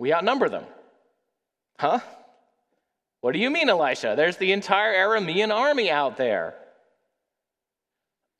We 0.00 0.12
outnumber 0.12 0.48
them. 0.48 0.64
Huh? 1.78 2.00
What 3.22 3.34
do 3.34 3.38
you 3.38 3.50
mean, 3.50 3.68
Elisha? 3.68 4.14
There's 4.16 4.36
the 4.36 4.50
entire 4.50 4.94
Aramean 4.94 5.54
army 5.54 5.90
out 5.90 6.16
there. 6.16 6.56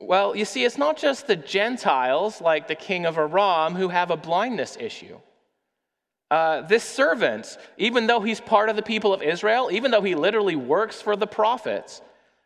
Well, 0.01 0.35
you 0.35 0.45
see, 0.45 0.65
it's 0.65 0.77
not 0.77 0.97
just 0.97 1.29
the 1.29 1.37
Gentiles, 1.37 2.41
like 2.41 2.67
the 2.67 2.75
king 2.75 3.07
of 3.07 3.17
Aram, 3.17 3.77
who 3.77 3.89
have 3.89 4.11
a 4.11 4.17
blindness 4.17 4.77
issue. 4.79 5.21
Uh, 6.33 6.63
this 6.63 6.83
servant, 6.83 7.59
even 7.79 8.09
though 8.09 8.21
he's 8.21 8.41
part 8.41 8.69
of 8.69 8.75
the 8.75 8.83
people 8.83 9.15
of 9.15 9.23
Israel, 9.23 9.71
even 9.71 9.93
though 9.93 10.03
he 10.03 10.17
literally 10.17 10.57
works 10.57 11.01
for 11.01 11.15
the 11.15 11.29
prophets, 11.29 12.03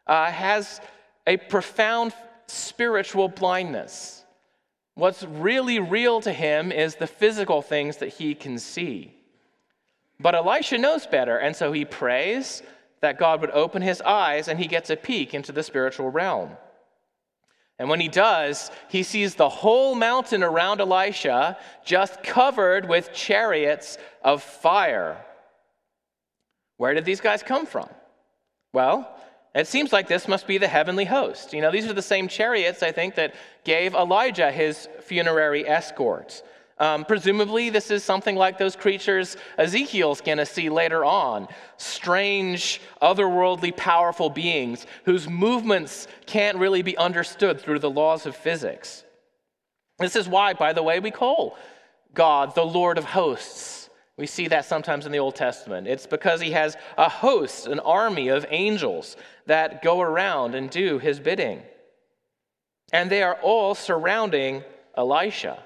uh, 0.06 0.30
has 0.30 0.82
a 1.26 1.38
profound 1.38 2.12
spiritual 2.48 3.28
blindness. 3.28 4.24
What's 4.94 5.22
really 5.22 5.78
real 5.78 6.20
to 6.20 6.32
him 6.32 6.70
is 6.70 6.96
the 6.96 7.06
physical 7.06 7.62
things 7.62 7.96
that 7.98 8.10
he 8.10 8.34
can 8.34 8.58
see. 8.58 9.15
But 10.18 10.34
Elisha 10.34 10.78
knows 10.78 11.06
better, 11.06 11.36
and 11.36 11.54
so 11.54 11.72
he 11.72 11.84
prays 11.84 12.62
that 13.00 13.18
God 13.18 13.40
would 13.40 13.50
open 13.50 13.82
his 13.82 14.00
eyes 14.00 14.48
and 14.48 14.58
he 14.58 14.66
gets 14.66 14.90
a 14.90 14.96
peek 14.96 15.34
into 15.34 15.52
the 15.52 15.62
spiritual 15.62 16.10
realm. 16.10 16.56
And 17.78 17.90
when 17.90 18.00
he 18.00 18.08
does, 18.08 18.70
he 18.88 19.02
sees 19.02 19.34
the 19.34 19.50
whole 19.50 19.94
mountain 19.94 20.42
around 20.42 20.80
Elisha 20.80 21.58
just 21.84 22.22
covered 22.22 22.88
with 22.88 23.12
chariots 23.12 23.98
of 24.22 24.42
fire. 24.42 25.22
Where 26.78 26.94
did 26.94 27.04
these 27.04 27.20
guys 27.20 27.42
come 27.42 27.66
from? 27.66 27.88
Well, 28.72 29.14
it 29.54 29.66
seems 29.66 29.92
like 29.92 30.08
this 30.08 30.28
must 30.28 30.46
be 30.46 30.58
the 30.58 30.68
heavenly 30.68 31.04
host. 31.04 31.52
You 31.52 31.60
know, 31.60 31.70
these 31.70 31.86
are 31.86 31.94
the 31.94 32.02
same 32.02 32.28
chariots, 32.28 32.82
I 32.82 32.92
think, 32.92 33.14
that 33.14 33.34
gave 33.64 33.94
Elijah 33.94 34.50
his 34.50 34.88
funerary 35.00 35.66
escort. 35.66 36.42
Um, 36.78 37.06
presumably, 37.06 37.70
this 37.70 37.90
is 37.90 38.04
something 38.04 38.36
like 38.36 38.58
those 38.58 38.76
creatures 38.76 39.36
Ezekiel's 39.56 40.20
going 40.20 40.38
to 40.38 40.46
see 40.46 40.68
later 40.68 41.04
on 41.04 41.48
strange, 41.78 42.82
otherworldly, 43.00 43.74
powerful 43.76 44.28
beings 44.28 44.86
whose 45.04 45.28
movements 45.28 46.06
can't 46.26 46.58
really 46.58 46.82
be 46.82 46.96
understood 46.98 47.60
through 47.60 47.78
the 47.78 47.90
laws 47.90 48.26
of 48.26 48.36
physics. 48.36 49.04
This 49.98 50.16
is 50.16 50.28
why, 50.28 50.52
by 50.52 50.74
the 50.74 50.82
way, 50.82 51.00
we 51.00 51.10
call 51.10 51.56
God 52.12 52.54
the 52.54 52.64
Lord 52.64 52.98
of 52.98 53.04
hosts. 53.04 53.88
We 54.18 54.26
see 54.26 54.48
that 54.48 54.64
sometimes 54.64 55.06
in 55.06 55.12
the 55.12 55.18
Old 55.18 55.34
Testament. 55.34 55.86
It's 55.86 56.06
because 56.06 56.40
he 56.40 56.52
has 56.52 56.76
a 56.96 57.08
host, 57.08 57.66
an 57.66 57.80
army 57.80 58.28
of 58.28 58.46
angels 58.50 59.16
that 59.46 59.82
go 59.82 60.00
around 60.00 60.54
and 60.54 60.70
do 60.70 60.98
his 60.98 61.20
bidding. 61.20 61.62
And 62.92 63.10
they 63.10 63.22
are 63.22 63.38
all 63.42 63.74
surrounding 63.74 64.62
Elisha. 64.96 65.62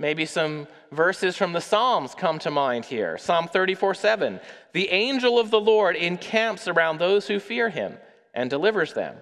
Maybe 0.00 0.26
some 0.26 0.68
verses 0.92 1.36
from 1.36 1.52
the 1.52 1.60
Psalms 1.60 2.14
come 2.14 2.38
to 2.40 2.50
mind 2.50 2.84
here. 2.84 3.18
Psalm 3.18 3.48
34 3.48 3.94
7. 3.94 4.40
The 4.72 4.90
angel 4.90 5.38
of 5.38 5.50
the 5.50 5.60
Lord 5.60 5.96
encamps 5.96 6.68
around 6.68 6.98
those 6.98 7.26
who 7.26 7.40
fear 7.40 7.68
him 7.68 7.98
and 8.32 8.48
delivers 8.48 8.92
them. 8.92 9.16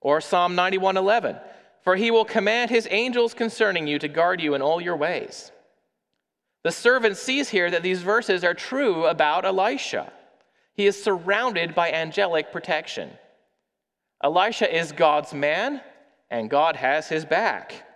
Or 0.00 0.20
Psalm 0.20 0.54
91 0.54 0.96
11. 0.96 1.36
For 1.82 1.96
he 1.96 2.10
will 2.10 2.24
command 2.24 2.70
his 2.70 2.86
angels 2.90 3.32
concerning 3.32 3.86
you 3.86 3.98
to 4.00 4.08
guard 4.08 4.40
you 4.40 4.54
in 4.54 4.60
all 4.60 4.80
your 4.80 4.96
ways. 4.96 5.50
The 6.62 6.72
servant 6.72 7.16
sees 7.16 7.48
here 7.48 7.70
that 7.70 7.82
these 7.82 8.02
verses 8.02 8.44
are 8.44 8.54
true 8.54 9.06
about 9.06 9.44
Elisha. 9.44 10.12
He 10.74 10.86
is 10.86 11.02
surrounded 11.02 11.74
by 11.74 11.92
angelic 11.92 12.52
protection. 12.52 13.10
Elisha 14.22 14.76
is 14.76 14.92
God's 14.92 15.32
man, 15.32 15.80
and 16.28 16.50
God 16.50 16.76
has 16.76 17.08
his 17.08 17.24
back. 17.24 17.86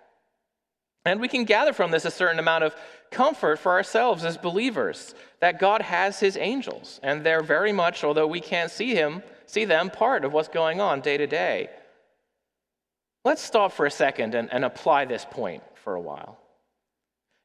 And 1.11 1.21
we 1.21 1.27
can 1.27 1.45
gather 1.45 1.73
from 1.73 1.91
this 1.91 2.05
a 2.05 2.11
certain 2.11 2.39
amount 2.39 2.63
of 2.63 2.77
comfort 3.11 3.59
for 3.59 3.73
ourselves 3.73 4.25
as 4.25 4.37
believers 4.37 5.13
that 5.41 5.59
God 5.59 5.83
has 5.83 6.21
his 6.21 6.37
angels 6.37 7.01
and 7.03 7.25
they're 7.25 7.43
very 7.43 7.73
much 7.73 8.05
although 8.05 8.29
we 8.29 8.41
can't 8.41 8.71
see 8.71 8.95
him 8.95 9.25
see 9.47 9.65
them 9.65 9.91
part 9.91 10.25
of 10.25 10.33
what's 10.33 10.47
going 10.47 10.81
on 10.81 11.01
day 11.01 11.17
to 11.17 11.27
day. 11.27 11.69
Let's 13.25 13.43
stop 13.43 13.73
for 13.73 13.87
a 13.87 13.91
second 13.91 14.37
and, 14.37 14.53
and 14.53 14.65
apply 14.65 15.07
this 15.07 15.27
point 15.29 15.65
for 15.83 15.97
a 15.97 16.01
while. 16.01 16.39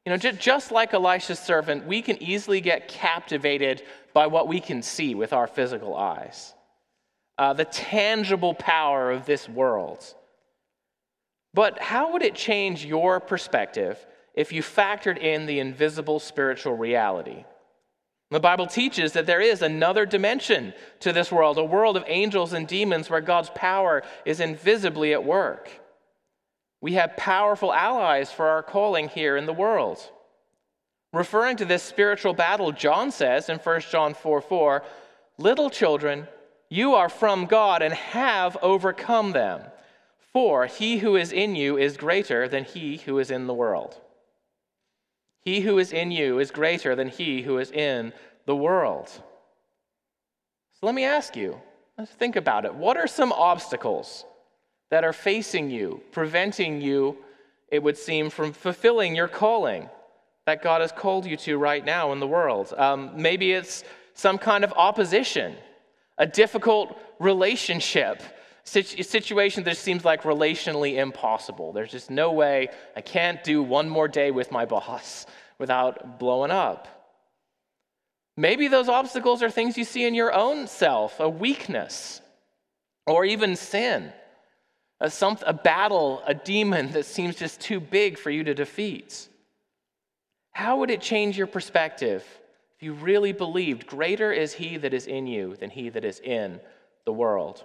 You 0.04 0.10
know, 0.10 0.16
just 0.16 0.70
like 0.70 0.94
Elisha's 0.94 1.40
servant, 1.40 1.88
we 1.88 2.02
can 2.02 2.22
easily 2.22 2.60
get 2.60 2.86
captivated 2.86 3.82
by 4.14 4.28
what 4.28 4.46
we 4.46 4.60
can 4.60 4.80
see 4.80 5.16
with 5.16 5.32
our 5.32 5.48
physical 5.48 5.96
eyes. 5.96 6.54
Uh, 7.36 7.52
the 7.52 7.64
tangible 7.64 8.54
power 8.54 9.10
of 9.10 9.26
this 9.26 9.48
world 9.48 10.14
but 11.56 11.78
how 11.78 12.12
would 12.12 12.22
it 12.22 12.34
change 12.34 12.84
your 12.84 13.18
perspective 13.18 14.04
if 14.34 14.52
you 14.52 14.62
factored 14.62 15.16
in 15.16 15.46
the 15.46 15.58
invisible 15.58 16.20
spiritual 16.20 16.76
reality? 16.76 17.46
The 18.30 18.40
Bible 18.40 18.66
teaches 18.66 19.14
that 19.14 19.24
there 19.24 19.40
is 19.40 19.62
another 19.62 20.04
dimension 20.04 20.74
to 21.00 21.14
this 21.14 21.32
world, 21.32 21.56
a 21.56 21.64
world 21.64 21.96
of 21.96 22.04
angels 22.08 22.52
and 22.52 22.68
demons 22.68 23.08
where 23.08 23.22
God's 23.22 23.48
power 23.54 24.02
is 24.26 24.38
invisibly 24.38 25.14
at 25.14 25.24
work. 25.24 25.70
We 26.82 26.92
have 26.92 27.16
powerful 27.16 27.72
allies 27.72 28.30
for 28.30 28.48
our 28.48 28.62
calling 28.62 29.08
here 29.08 29.38
in 29.38 29.46
the 29.46 29.54
world. 29.54 29.98
Referring 31.14 31.56
to 31.56 31.64
this 31.64 31.82
spiritual 31.82 32.34
battle, 32.34 32.70
John 32.70 33.10
says 33.10 33.48
in 33.48 33.56
1 33.60 33.80
John 33.90 34.12
4 34.12 34.42
4, 34.42 34.84
Little 35.38 35.70
children, 35.70 36.28
you 36.68 36.96
are 36.96 37.08
from 37.08 37.46
God 37.46 37.80
and 37.80 37.94
have 37.94 38.58
overcome 38.60 39.32
them 39.32 39.62
for 40.36 40.66
he 40.66 40.98
who 40.98 41.16
is 41.16 41.32
in 41.32 41.56
you 41.56 41.78
is 41.78 41.96
greater 41.96 42.46
than 42.46 42.62
he 42.62 42.98
who 42.98 43.18
is 43.18 43.30
in 43.30 43.46
the 43.46 43.54
world. 43.54 43.98
He 45.40 45.62
who 45.62 45.78
is 45.78 45.94
in 45.94 46.10
you 46.10 46.38
is 46.38 46.50
greater 46.50 46.94
than 46.94 47.08
he 47.08 47.40
who 47.40 47.56
is 47.56 47.70
in 47.70 48.12
the 48.44 48.54
world. 48.54 49.08
So 49.08 50.82
let 50.82 50.94
me 50.94 51.04
ask 51.04 51.36
you, 51.36 51.58
let's 51.96 52.10
think 52.10 52.36
about 52.36 52.66
it. 52.66 52.74
What 52.74 52.98
are 52.98 53.06
some 53.06 53.32
obstacles 53.32 54.26
that 54.90 55.04
are 55.04 55.14
facing 55.14 55.70
you, 55.70 56.02
preventing 56.12 56.82
you, 56.82 57.16
it 57.68 57.82
would 57.82 57.96
seem, 57.96 58.28
from 58.28 58.52
fulfilling 58.52 59.16
your 59.16 59.28
calling 59.28 59.88
that 60.44 60.62
God 60.62 60.82
has 60.82 60.92
called 60.92 61.24
you 61.24 61.38
to 61.38 61.56
right 61.56 61.82
now 61.82 62.12
in 62.12 62.20
the 62.20 62.26
world? 62.26 62.74
Um, 62.76 63.12
maybe 63.14 63.52
it's 63.52 63.84
some 64.12 64.36
kind 64.36 64.64
of 64.64 64.74
opposition, 64.76 65.56
a 66.18 66.26
difficult 66.26 67.00
relationship 67.20 68.20
situation 68.66 69.64
that 69.64 69.76
seems 69.76 70.04
like 70.04 70.22
relationally 70.22 70.96
impossible. 70.96 71.72
There's 71.72 71.92
just 71.92 72.10
no 72.10 72.32
way 72.32 72.68
I 72.96 73.00
can't 73.00 73.42
do 73.44 73.62
one 73.62 73.88
more 73.88 74.08
day 74.08 74.30
with 74.30 74.50
my 74.50 74.64
boss 74.64 75.26
without 75.58 76.18
blowing 76.18 76.50
up. 76.50 76.88
Maybe 78.36 78.68
those 78.68 78.88
obstacles 78.88 79.42
are 79.42 79.50
things 79.50 79.78
you 79.78 79.84
see 79.84 80.04
in 80.04 80.14
your 80.14 80.32
own 80.32 80.66
self, 80.66 81.20
a 81.20 81.28
weakness, 81.28 82.20
or 83.06 83.24
even 83.24 83.56
sin, 83.56 84.12
a, 85.00 85.10
some, 85.10 85.38
a 85.46 85.54
battle, 85.54 86.22
a 86.26 86.34
demon 86.34 86.92
that 86.92 87.06
seems 87.06 87.36
just 87.36 87.60
too 87.60 87.80
big 87.80 88.18
for 88.18 88.30
you 88.30 88.44
to 88.44 88.52
defeat. 88.52 89.28
How 90.52 90.78
would 90.78 90.90
it 90.90 91.00
change 91.00 91.38
your 91.38 91.46
perspective 91.46 92.24
if 92.76 92.82
you 92.82 92.92
really 92.94 93.32
believed 93.32 93.86
greater 93.86 94.32
is 94.32 94.52
he 94.52 94.76
that 94.78 94.92
is 94.92 95.06
in 95.06 95.26
you 95.26 95.56
than 95.56 95.70
he 95.70 95.88
that 95.90 96.04
is 96.04 96.20
in 96.20 96.60
the 97.06 97.12
world? 97.12 97.64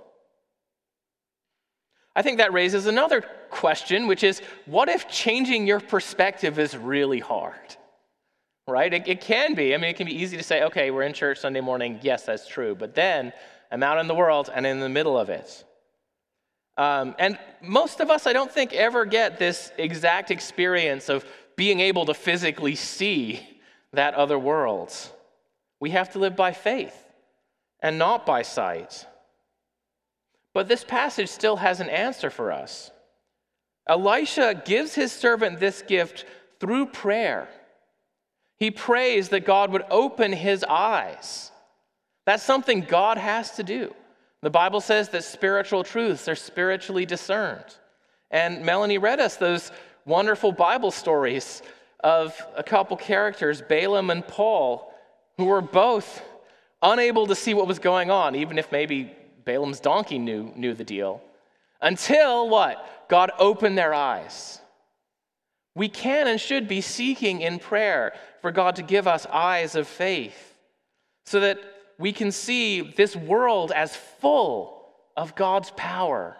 I 2.15 2.21
think 2.21 2.39
that 2.39 2.53
raises 2.53 2.87
another 2.87 3.21
question, 3.49 4.07
which 4.07 4.23
is 4.23 4.41
what 4.65 4.89
if 4.89 5.07
changing 5.07 5.65
your 5.65 5.79
perspective 5.79 6.59
is 6.59 6.75
really 6.75 7.19
hard? 7.19 7.77
Right? 8.67 8.93
It, 8.93 9.07
it, 9.07 9.21
can 9.21 9.53
be. 9.53 9.73
I 9.73 9.77
mean, 9.77 9.89
it 9.89 9.97
can 9.97 10.07
be 10.07 10.15
easy 10.15 10.37
to 10.37 10.43
say, 10.43 10.63
okay, 10.63 10.91
we're 10.91 11.03
in 11.03 11.13
church 11.13 11.39
Sunday 11.39 11.61
morning. 11.61 11.99
Yes, 12.01 12.23
that's 12.25 12.47
true. 12.47 12.75
But 12.75 12.95
then 12.95 13.33
I'm 13.71 13.83
out 13.83 13.97
in 13.99 14.07
the 14.07 14.15
world 14.15 14.49
and 14.53 14.65
in 14.65 14.79
the 14.79 14.89
middle 14.89 15.17
of 15.17 15.29
it. 15.29 15.63
Um, 16.77 17.15
and 17.19 17.37
most 17.61 17.99
of 17.99 18.09
us, 18.09 18.27
I 18.27 18.33
don't 18.33 18.51
think, 18.51 18.73
ever 18.73 19.05
get 19.05 19.39
this 19.39 19.71
exact 19.77 20.31
experience 20.31 21.09
of 21.09 21.25
being 21.55 21.79
able 21.79 22.05
to 22.05 22.13
physically 22.13 22.75
see 22.75 23.45
that 23.93 24.13
other 24.13 24.39
world. 24.39 24.93
We 25.79 25.91
have 25.91 26.11
to 26.11 26.19
live 26.19 26.35
by 26.35 26.53
faith 26.53 26.95
and 27.81 27.97
not 27.97 28.25
by 28.25 28.43
sight. 28.43 29.05
But 30.53 30.67
this 30.67 30.83
passage 30.83 31.29
still 31.29 31.57
has 31.57 31.79
an 31.79 31.89
answer 31.89 32.29
for 32.29 32.51
us. 32.51 32.91
Elisha 33.87 34.61
gives 34.65 34.93
his 34.95 35.11
servant 35.11 35.59
this 35.59 35.81
gift 35.81 36.25
through 36.59 36.87
prayer. 36.87 37.47
He 38.57 38.69
prays 38.69 39.29
that 39.29 39.45
God 39.45 39.71
would 39.71 39.83
open 39.89 40.31
his 40.33 40.63
eyes. 40.63 41.51
That's 42.25 42.43
something 42.43 42.81
God 42.81 43.17
has 43.17 43.51
to 43.51 43.63
do. 43.63 43.93
The 44.41 44.49
Bible 44.49 44.81
says 44.81 45.09
that 45.09 45.23
spiritual 45.23 45.83
truths 45.83 46.27
are 46.27 46.35
spiritually 46.35 47.05
discerned. 47.05 47.65
And 48.29 48.63
Melanie 48.63 48.97
read 48.97 49.19
us 49.19 49.35
those 49.35 49.71
wonderful 50.05 50.51
Bible 50.51 50.91
stories 50.91 51.61
of 52.03 52.39
a 52.55 52.63
couple 52.63 52.97
characters, 52.97 53.61
Balaam 53.61 54.09
and 54.09 54.27
Paul, 54.27 54.93
who 55.37 55.45
were 55.45 55.61
both 55.61 56.23
unable 56.81 57.27
to 57.27 57.35
see 57.35 57.53
what 57.53 57.67
was 57.67 57.79
going 57.79 58.09
on, 58.09 58.35
even 58.35 58.57
if 58.57 58.71
maybe 58.71 59.15
Balaam's 59.45 59.79
donkey 59.79 60.19
knew, 60.19 60.51
knew 60.55 60.73
the 60.73 60.83
deal. 60.83 61.21
Until 61.81 62.49
what? 62.49 63.07
God 63.09 63.31
opened 63.39 63.77
their 63.77 63.93
eyes. 63.93 64.59
We 65.75 65.89
can 65.89 66.27
and 66.27 66.39
should 66.39 66.67
be 66.67 66.81
seeking 66.81 67.41
in 67.41 67.59
prayer 67.59 68.13
for 68.41 68.51
God 68.51 68.75
to 68.75 68.83
give 68.83 69.07
us 69.07 69.25
eyes 69.27 69.75
of 69.75 69.87
faith 69.87 70.57
so 71.25 71.39
that 71.39 71.59
we 71.97 72.11
can 72.11 72.31
see 72.31 72.81
this 72.81 73.15
world 73.15 73.71
as 73.71 73.95
full 73.95 74.85
of 75.15 75.35
God's 75.35 75.71
power. 75.77 76.35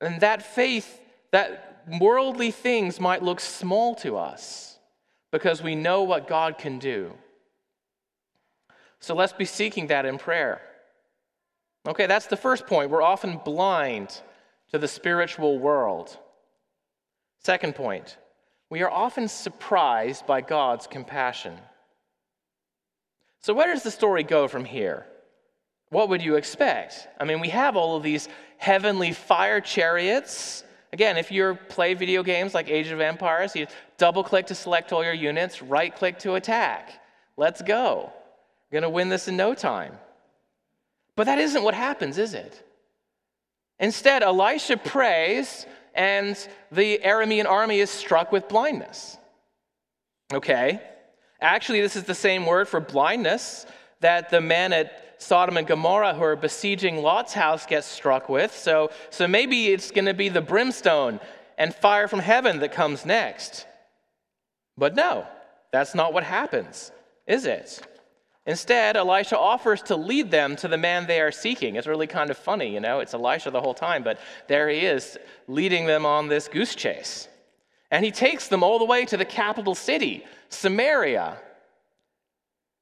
And 0.00 0.20
that 0.20 0.42
faith, 0.42 1.00
that 1.30 1.84
worldly 2.00 2.50
things 2.50 3.00
might 3.00 3.22
look 3.22 3.40
small 3.40 3.94
to 3.96 4.16
us 4.16 4.78
because 5.30 5.62
we 5.62 5.74
know 5.74 6.02
what 6.02 6.28
God 6.28 6.58
can 6.58 6.78
do. 6.78 7.12
So 9.00 9.14
let's 9.14 9.32
be 9.32 9.44
seeking 9.44 9.86
that 9.88 10.04
in 10.04 10.18
prayer. 10.18 10.60
Okay, 11.86 12.06
that's 12.06 12.26
the 12.26 12.36
first 12.36 12.66
point. 12.66 12.90
We're 12.90 13.02
often 13.02 13.40
blind 13.44 14.20
to 14.72 14.78
the 14.78 14.88
spiritual 14.88 15.58
world. 15.58 16.16
Second 17.38 17.76
point, 17.76 18.16
we 18.70 18.82
are 18.82 18.90
often 18.90 19.28
surprised 19.28 20.26
by 20.26 20.40
God's 20.40 20.88
compassion. 20.88 21.56
So, 23.40 23.54
where 23.54 23.72
does 23.72 23.84
the 23.84 23.92
story 23.92 24.24
go 24.24 24.48
from 24.48 24.64
here? 24.64 25.06
What 25.90 26.08
would 26.08 26.20
you 26.20 26.34
expect? 26.34 27.06
I 27.20 27.24
mean, 27.24 27.40
we 27.40 27.50
have 27.50 27.76
all 27.76 27.96
of 27.96 28.02
these 28.02 28.28
heavenly 28.58 29.12
fire 29.12 29.60
chariots. 29.60 30.64
Again, 30.92 31.16
if 31.16 31.30
you 31.30 31.56
play 31.68 31.94
video 31.94 32.24
games 32.24 32.54
like 32.54 32.68
Age 32.68 32.88
of 32.88 33.00
Empires, 33.00 33.54
you 33.54 33.68
double 33.96 34.24
click 34.24 34.46
to 34.46 34.54
select 34.56 34.92
all 34.92 35.04
your 35.04 35.14
units, 35.14 35.62
right 35.62 35.94
click 35.94 36.18
to 36.20 36.34
attack. 36.34 37.00
Let's 37.36 37.62
go. 37.62 38.12
We're 38.70 38.80
going 38.80 38.90
to 38.90 38.94
win 38.94 39.08
this 39.08 39.28
in 39.28 39.36
no 39.36 39.54
time. 39.54 39.96
But 41.16 41.24
that 41.24 41.38
isn't 41.38 41.62
what 41.62 41.74
happens, 41.74 42.18
is 42.18 42.34
it? 42.34 42.62
Instead, 43.78 44.22
Elisha 44.22 44.76
prays, 44.76 45.66
and 45.94 46.36
the 46.70 47.00
Aramean 47.04 47.46
army 47.46 47.80
is 47.80 47.90
struck 47.90 48.30
with 48.30 48.48
blindness. 48.48 49.16
Okay? 50.32 50.80
Actually, 51.40 51.80
this 51.80 51.96
is 51.96 52.04
the 52.04 52.14
same 52.14 52.46
word 52.46 52.68
for 52.68 52.80
blindness 52.80 53.66
that 54.00 54.30
the 54.30 54.40
men 54.40 54.72
at 54.72 55.16
Sodom 55.18 55.56
and 55.56 55.66
Gomorrah 55.66 56.14
who 56.14 56.22
are 56.22 56.36
besieging 56.36 56.98
Lot's 56.98 57.32
house 57.32 57.64
get 57.66 57.84
struck 57.84 58.28
with. 58.28 58.54
So, 58.54 58.90
so 59.10 59.26
maybe 59.26 59.68
it's 59.68 59.90
going 59.90 60.04
to 60.04 60.14
be 60.14 60.28
the 60.28 60.42
brimstone 60.42 61.20
and 61.56 61.74
fire 61.74 62.08
from 62.08 62.18
heaven 62.18 62.60
that 62.60 62.72
comes 62.72 63.06
next. 63.06 63.66
But 64.76 64.94
no, 64.94 65.26
that's 65.72 65.94
not 65.94 66.12
what 66.12 66.24
happens, 66.24 66.92
is 67.26 67.46
it? 67.46 67.80
Instead, 68.46 68.96
Elisha 68.96 69.36
offers 69.36 69.82
to 69.82 69.96
lead 69.96 70.30
them 70.30 70.54
to 70.56 70.68
the 70.68 70.78
man 70.78 71.06
they 71.06 71.20
are 71.20 71.32
seeking. 71.32 71.74
It's 71.74 71.88
really 71.88 72.06
kind 72.06 72.30
of 72.30 72.38
funny, 72.38 72.72
you 72.72 72.78
know, 72.78 73.00
it's 73.00 73.12
Elisha 73.12 73.50
the 73.50 73.60
whole 73.60 73.74
time, 73.74 74.04
but 74.04 74.20
there 74.46 74.68
he 74.68 74.78
is 74.78 75.18
leading 75.48 75.86
them 75.86 76.06
on 76.06 76.28
this 76.28 76.46
goose 76.46 76.76
chase. 76.76 77.28
And 77.90 78.04
he 78.04 78.12
takes 78.12 78.46
them 78.46 78.62
all 78.62 78.78
the 78.78 78.84
way 78.84 79.04
to 79.06 79.16
the 79.16 79.24
capital 79.24 79.74
city, 79.74 80.24
Samaria. 80.48 81.38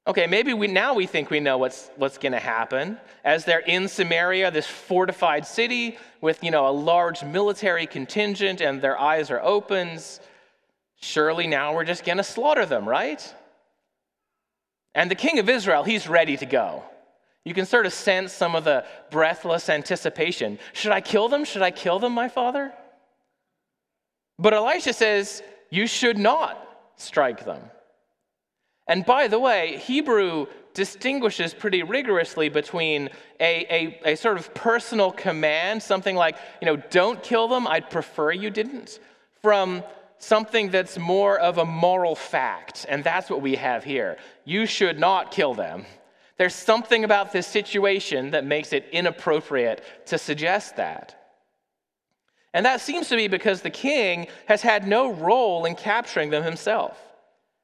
Okay, 0.07 0.27
maybe 0.27 0.53
we, 0.53 0.67
now 0.67 0.93
we 0.93 1.07
think 1.07 1.31
we 1.31 1.39
know 1.39 1.57
what's, 1.57 1.89
what's 1.95 2.19
going 2.19 2.33
to 2.33 2.39
happen. 2.39 2.99
As 3.23 3.43
they're 3.43 3.59
in 3.59 3.87
Samaria, 3.87 4.51
this 4.51 4.67
fortified 4.67 5.47
city 5.47 5.97
with, 6.21 6.43
you 6.43 6.51
know, 6.51 6.67
a 6.67 6.69
large 6.69 7.23
military 7.23 7.87
contingent 7.87 8.61
and 8.61 8.79
their 8.81 8.99
eyes 8.99 9.31
are 9.31 9.41
opened, 9.41 10.03
surely 11.01 11.47
now 11.47 11.73
we're 11.73 11.85
just 11.85 12.05
going 12.05 12.17
to 12.17 12.23
slaughter 12.23 12.67
them, 12.67 12.87
right? 12.87 13.33
And 14.95 15.11
the 15.11 15.15
king 15.15 15.37
of 15.39 15.49
Israel, 15.49 15.83
he's 15.83 16.07
ready 16.07 16.37
to 16.37 16.45
go. 16.45 16.83
You 17.43 17.53
can 17.53 17.65
sort 17.65 17.85
of 17.85 17.93
sense 17.93 18.33
some 18.33 18.55
of 18.55 18.63
the 18.63 18.85
breathless 19.11 19.69
anticipation. 19.69 20.57
Should 20.73 20.93
I 20.93 21.01
kill 21.01 21.29
them? 21.29 21.45
Should 21.45 21.61
I 21.61 21.69
kill 21.69 21.99
them, 21.99 22.13
my 22.13 22.29
father? 22.29 22.73
But 24.39 24.53
Elisha 24.53 24.93
says, 24.93 25.43
You 25.69 25.85
should 25.85 26.17
not 26.17 26.57
strike 26.95 27.45
them. 27.45 27.61
And 28.87 29.05
by 29.05 29.27
the 29.27 29.39
way, 29.39 29.77
Hebrew 29.77 30.47
distinguishes 30.73 31.53
pretty 31.53 31.83
rigorously 31.83 32.49
between 32.49 33.09
a, 33.39 33.65
a, 34.05 34.13
a, 34.13 34.15
sort 34.15 34.37
of 34.37 34.53
personal 34.53 35.11
command, 35.11 35.81
something 35.81 36.15
like, 36.15 36.37
you 36.61 36.65
know, 36.65 36.75
don't 36.75 37.23
kill 37.23 37.47
them, 37.47 37.65
I'd 37.65 37.89
prefer 37.89 38.31
you 38.31 38.49
didn't, 38.49 38.99
from 39.41 39.83
something 40.17 40.69
that's 40.69 40.97
more 40.97 41.37
of 41.37 41.57
a 41.57 41.65
moral 41.65 42.15
fact. 42.15 42.85
And 42.89 43.03
that's 43.03 43.29
what 43.29 43.41
we 43.41 43.55
have 43.55 43.83
here. 43.83 44.17
You 44.43 44.65
should 44.65 44.99
not 44.99 45.31
kill 45.31 45.53
them. 45.53 45.85
There's 46.37 46.55
something 46.55 47.03
about 47.03 47.31
this 47.31 47.47
situation 47.47 48.31
that 48.31 48.45
makes 48.45 48.73
it 48.73 48.87
inappropriate 48.91 49.83
to 50.07 50.17
suggest 50.17 50.75
that. 50.77 51.15
And 52.53 52.65
that 52.65 52.81
seems 52.81 53.09
to 53.09 53.15
be 53.15 53.27
because 53.27 53.61
the 53.61 53.69
king 53.69 54.27
has 54.45 54.61
had 54.61 54.87
no 54.87 55.11
role 55.11 55.65
in 55.65 55.75
capturing 55.75 56.29
them 56.29 56.43
himself. 56.43 56.97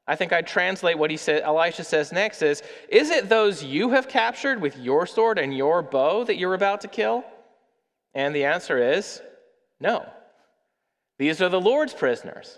I 0.07 0.15
think 0.15 0.33
I 0.33 0.41
translate 0.41 0.97
what 0.97 1.11
he 1.11 1.17
said, 1.17 1.43
Elisha 1.43 1.83
says 1.83 2.11
next 2.11 2.41
is, 2.41 2.63
Is 2.89 3.09
it 3.09 3.29
those 3.29 3.63
you 3.63 3.91
have 3.91 4.09
captured 4.09 4.59
with 4.59 4.77
your 4.77 5.05
sword 5.05 5.39
and 5.39 5.55
your 5.55 5.81
bow 5.81 6.25
that 6.25 6.37
you're 6.37 6.53
about 6.53 6.81
to 6.81 6.87
kill? 6.87 7.23
And 8.13 8.35
the 8.35 8.45
answer 8.45 8.77
is, 8.77 9.21
No. 9.79 10.05
These 11.21 11.39
are 11.39 11.49
the 11.49 11.61
Lord's 11.61 11.93
prisoners. 11.93 12.57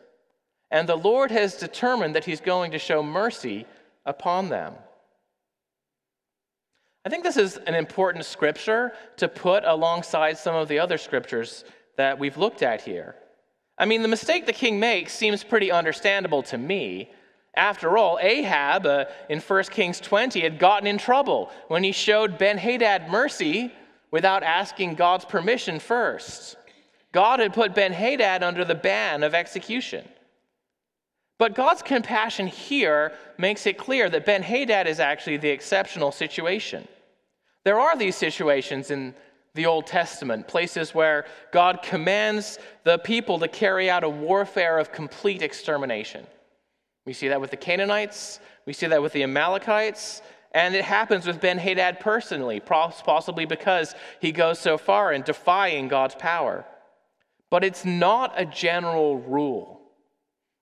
And 0.72 0.88
the 0.88 0.96
Lord 0.96 1.32
has 1.32 1.58
determined 1.58 2.16
that 2.16 2.24
he's 2.24 2.40
going 2.40 2.72
to 2.72 2.80
show 2.80 3.04
mercy 3.04 3.66
upon 4.06 4.48
them. 4.48 4.76
I 7.04 7.10
think 7.10 7.26
this 7.26 7.36
is 7.36 7.58
an 7.58 7.76
important 7.76 8.24
scripture 8.24 8.94
to 9.18 9.28
put 9.28 9.66
alongside 9.66 10.38
some 10.38 10.56
of 10.56 10.70
the 10.70 10.80
other 10.80 10.98
scriptures 10.98 11.66
that 11.98 12.18
we've 12.18 12.38
looked 12.38 12.64
at 12.64 12.82
here. 12.82 13.16
I 13.78 13.84
mean, 13.84 14.02
the 14.02 14.08
mistake 14.08 14.46
the 14.46 14.54
king 14.54 14.80
makes 14.80 15.12
seems 15.12 15.44
pretty 15.44 15.70
understandable 15.70 16.44
to 16.44 16.58
me. 16.58 17.12
After 17.58 17.98
all, 17.98 18.18
Ahab 18.22 18.86
uh, 18.86 19.06
in 19.28 19.42
1 19.42 19.64
Kings 19.72 20.00
20 20.00 20.40
had 20.40 20.58
gotten 20.58 20.88
in 20.88 20.98
trouble 20.98 21.52
when 21.68 21.84
he 21.84 21.92
showed 21.92 22.38
Ben 22.38 22.58
Hadad 22.58 23.10
mercy 23.10 23.74
without 24.10 24.42
asking 24.42 24.96
God's 24.96 25.26
permission 25.26 25.80
first. 25.80 26.56
God 27.14 27.40
had 27.40 27.54
put 27.54 27.74
Ben 27.74 27.94
Hadad 27.94 28.44
under 28.44 28.66
the 28.66 28.76
ban 28.76 29.24
of 29.24 29.34
execution. 29.34 30.06
But 31.40 31.56
God's 31.56 31.82
compassion 31.82 32.48
here 32.48 33.14
makes 33.38 33.66
it 33.66 33.78
clear 33.78 34.10
that 34.10 34.26
Ben 34.26 34.44
Hadad 34.44 34.88
is 34.88 35.00
actually 35.00 35.38
the 35.38 35.50
exceptional 35.50 36.12
situation. 36.12 36.88
There 37.64 37.80
are 37.80 37.98
these 37.98 38.16
situations 38.16 38.92
in 38.92 39.16
the 39.54 39.66
Old 39.68 39.86
Testament, 39.86 40.48
places 40.48 40.96
where 40.96 41.26
God 41.52 41.82
commands 41.84 42.58
the 42.84 42.98
people 42.98 43.40
to 43.40 43.48
carry 43.48 43.90
out 43.90 44.04
a 44.04 44.10
warfare 44.10 44.80
of 44.80 44.92
complete 44.92 45.42
extermination. 45.42 46.26
We 47.06 47.14
see 47.14 47.28
that 47.28 47.40
with 47.40 47.52
the 47.52 47.58
Canaanites, 47.58 48.40
we 48.66 48.74
see 48.74 48.88
that 48.88 49.02
with 49.02 49.14
the 49.14 49.24
Amalekites, 49.24 50.22
and 50.54 50.76
it 50.76 50.86
happens 50.86 51.28
with 51.28 51.42
Ben 51.42 51.58
Hadad 51.60 52.00
personally, 52.00 52.60
possibly 52.60 53.46
because 53.46 53.94
he 54.20 54.32
goes 54.32 54.58
so 54.60 54.78
far 54.78 55.14
in 55.14 55.22
defying 55.22 55.88
God's 55.88 56.16
power. 56.16 56.66
But 57.54 57.64
it's 57.64 57.86
not 57.86 58.34
a 58.36 58.48
general 58.48 59.20
rule. 59.20 59.80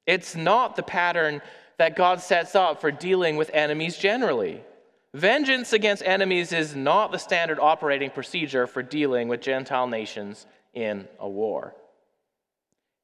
It's 0.05 0.35
not 0.35 0.75
the 0.75 0.83
pattern 0.83 1.41
that 1.77 1.95
God 1.95 2.19
sets 2.19 2.53
up 2.53 2.81
for 2.81 2.91
dealing 2.91 3.37
with 3.37 3.49
enemies 3.53 3.95
generally. 3.95 4.61
Vengeance 5.13 5.71
against 5.71 6.03
enemies 6.03 6.51
is 6.51 6.75
not 6.75 7.13
the 7.13 7.17
standard 7.17 7.61
operating 7.61 8.09
procedure 8.09 8.67
for 8.67 8.83
dealing 8.83 9.29
with 9.29 9.39
Gentile 9.39 9.87
nations 9.87 10.45
in 10.73 11.07
a 11.17 11.29
war. 11.29 11.73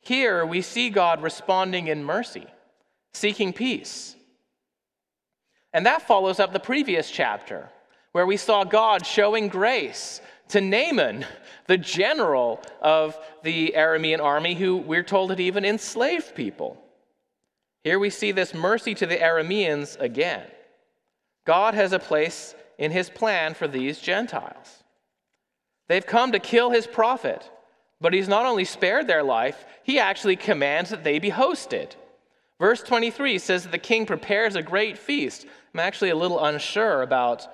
Here 0.01 0.45
we 0.45 0.61
see 0.61 0.89
God 0.89 1.23
responding 1.23 1.87
in 1.87 2.03
mercy, 2.03 2.47
seeking 3.13 3.53
peace. 3.53 4.17
And 5.71 5.85
that 5.85 6.05
follows 6.05 6.41
up 6.41 6.51
the 6.51 6.59
previous 6.59 7.09
chapter, 7.09 7.69
where 8.11 8.25
we 8.25 8.35
saw 8.35 8.65
God 8.65 9.05
showing 9.05 9.47
grace 9.47 10.19
to 10.49 10.61
Naaman, 10.61 11.25
the 11.67 11.77
general 11.77 12.61
of 12.81 13.17
the 13.43 13.73
Aramean 13.75 14.21
army, 14.21 14.55
who 14.55 14.77
we're 14.77 15.03
told 15.03 15.29
had 15.29 15.39
even 15.39 15.65
enslaved 15.65 16.35
people. 16.35 16.81
Here 17.83 17.99
we 17.99 18.09
see 18.09 18.31
this 18.31 18.53
mercy 18.53 18.93
to 18.95 19.05
the 19.05 19.17
Arameans 19.17 19.99
again. 19.99 20.43
God 21.45 21.73
has 21.73 21.93
a 21.93 21.99
place 21.99 22.55
in 22.77 22.91
his 22.91 23.09
plan 23.09 23.53
for 23.53 23.67
these 23.67 23.99
Gentiles. 23.99 24.83
They've 25.87 26.05
come 26.05 26.33
to 26.33 26.39
kill 26.39 26.71
his 26.71 26.85
prophet, 26.85 27.49
but 28.01 28.13
he's 28.13 28.27
not 28.27 28.45
only 28.45 28.65
spared 28.65 29.07
their 29.07 29.23
life, 29.23 29.65
he 29.83 29.99
actually 29.99 30.35
commands 30.35 30.89
that 30.89 31.03
they 31.03 31.19
be 31.19 31.31
hosted. 31.31 31.91
Verse 32.59 32.81
23 32.81 33.37
says 33.37 33.63
that 33.63 33.71
the 33.71 33.77
king 33.77 34.05
prepares 34.05 34.55
a 34.55 34.61
great 34.61 34.97
feast. 34.97 35.45
I'm 35.73 35.79
actually 35.79 36.09
a 36.09 36.15
little 36.15 36.43
unsure 36.43 37.03
about 37.03 37.47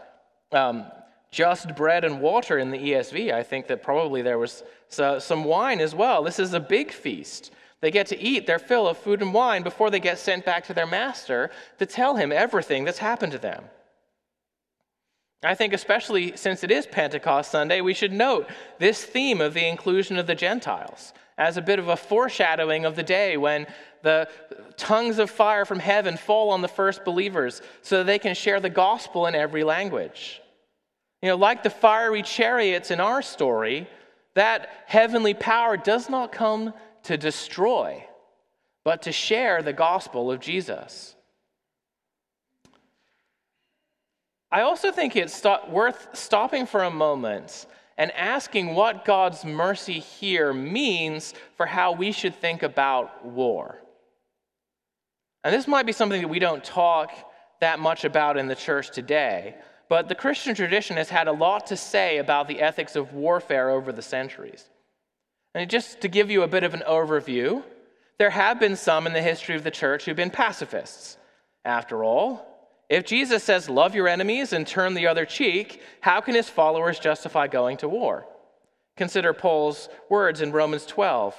um, 0.52 0.86
just 1.34 1.76
bread 1.76 2.06
and 2.06 2.22
water 2.22 2.60
in 2.60 2.70
the 2.70 2.78
ESV. 2.78 3.34
I 3.34 3.44
think 3.44 3.68
that 3.68 3.84
probably 3.84 4.22
there 4.22 4.38
was 4.38 4.64
some 4.88 5.44
wine 5.44 5.82
as 5.82 5.96
well. 5.96 6.24
This 6.24 6.40
is 6.40 6.54
a 6.54 6.60
big 6.60 6.92
feast. 6.92 7.52
They 7.82 7.92
get 7.92 8.08
to 8.08 8.22
eat 8.22 8.48
their 8.48 8.60
fill 8.60 8.88
of 8.88 8.98
food 8.98 9.22
and 9.22 9.34
wine 9.34 9.64
before 9.64 9.90
they 9.90 10.00
get 10.00 10.20
sent 10.20 10.46
back 10.46 10.66
to 10.68 10.74
their 10.74 10.88
master 10.88 11.50
to 11.80 11.86
tell 11.86 12.16
him 12.16 12.32
everything 12.32 12.86
that's 12.86 13.00
happened 13.00 13.34
to 13.34 13.40
them. 13.40 13.66
I 15.44 15.56
think, 15.56 15.74
especially 15.74 16.38
since 16.38 16.64
it 16.64 16.72
is 16.72 16.86
Pentecost 16.86 17.52
Sunday, 17.52 17.82
we 17.82 17.94
should 17.94 18.14
note 18.14 18.48
this 18.80 19.04
theme 19.04 19.42
of 19.42 19.54
the 19.54 19.68
inclusion 19.68 20.18
of 20.18 20.28
the 20.28 20.36
Gentiles 20.36 21.14
as 21.38 21.58
a 21.58 21.62
bit 21.62 21.80
of 21.80 21.90
a 21.90 21.98
foreshadowing 21.98 22.86
of 22.86 22.96
the 22.96 23.04
day 23.04 23.36
when 23.38 23.66
the 24.04 24.30
tongues 24.78 25.18
of 25.18 25.30
fire 25.32 25.66
from 25.66 25.80
heaven 25.80 26.16
fall 26.16 26.52
on 26.52 26.62
the 26.62 26.68
first 26.68 27.04
believers 27.04 27.62
so 27.82 27.98
that 27.98 28.06
they 28.06 28.20
can 28.20 28.36
share 28.36 28.60
the 28.60 28.70
gospel 28.70 29.26
in 29.26 29.34
every 29.34 29.64
language. 29.64 30.43
You 31.24 31.30
know, 31.30 31.38
like 31.38 31.64
the 31.64 31.70
fiery 31.70 32.22
chariots 32.22 32.92
in 32.92 33.00
our 33.00 33.22
story, 33.22 33.88
That 34.36 34.70
heavenly 34.88 35.36
power 35.36 35.78
does 35.78 36.10
not 36.10 36.32
come 36.32 36.74
to 37.04 37.18
destroy, 37.18 38.06
but 38.84 39.04
to 39.04 39.12
share 39.12 39.62
the 39.62 39.74
gospel 39.74 40.32
of 40.32 40.40
Jesus. 40.40 41.16
I 44.52 44.62
also 44.62 44.92
think 44.92 45.16
it's 45.16 45.36
st- 45.36 45.70
worth 45.70 46.10
stopping 46.14 46.66
for 46.66 46.84
a 46.84 46.90
moment 46.90 47.68
and 47.96 48.12
asking 48.14 48.74
what 48.74 49.06
God's 49.06 49.46
mercy 49.46 50.00
here 50.00 50.52
means 50.52 51.36
for 51.56 51.68
how 51.68 51.92
we 51.92 52.12
should 52.12 52.36
think 52.36 52.64
about 52.64 53.24
war. 53.24 53.84
And 55.44 55.54
this 55.54 55.68
might 55.68 55.86
be 55.86 55.92
something 55.92 56.22
that 56.22 56.28
we 56.28 56.40
don't 56.40 56.64
talk 56.64 57.12
that 57.62 57.78
much 57.78 58.04
about 58.04 58.36
in 58.38 58.48
the 58.48 58.56
church 58.56 58.90
today, 58.90 59.56
but 59.90 60.08
the 60.08 60.16
Christian 60.16 60.56
tradition 60.56 60.98
has 60.98 61.10
had 61.10 61.28
a 61.28 61.32
lot 61.32 61.68
to 61.68 61.78
say 61.78 62.18
about 62.18 62.48
the 62.48 62.62
ethics 62.62 62.96
of 62.96 63.14
warfare 63.14 63.70
over 63.70 63.92
the 63.92 64.02
centuries. 64.02 64.70
And 65.54 65.70
just 65.70 66.02
to 66.02 66.08
give 66.08 66.32
you 66.32 66.44
a 66.44 66.48
bit 66.48 66.64
of 66.64 66.74
an 66.74 66.84
overview, 66.88 67.64
there 68.18 68.32
have 68.32 68.60
been 68.60 68.76
some 68.76 69.06
in 69.06 69.14
the 69.14 69.22
history 69.22 69.56
of 69.56 69.64
the 69.64 69.72
church 69.72 70.06
who've 70.06 70.16
been 70.16 70.30
pacifists. 70.30 71.18
After 71.66 72.04
all, 72.04 72.54
if 72.90 73.06
Jesus 73.06 73.44
says, 73.44 73.70
Love 73.70 73.96
your 73.96 74.08
enemies 74.08 74.54
and 74.54 74.68
turn 74.68 74.94
the 74.94 75.08
other 75.08 75.26
cheek, 75.26 75.82
how 76.02 76.22
can 76.22 76.36
his 76.36 76.50
followers 76.50 77.00
justify 77.00 77.48
going 77.48 77.78
to 77.78 77.90
war? 77.90 78.26
Consider 78.98 79.34
Paul's 79.34 79.90
words 80.10 80.42
in 80.42 80.52
Romans 80.52 80.86
12 80.86 81.36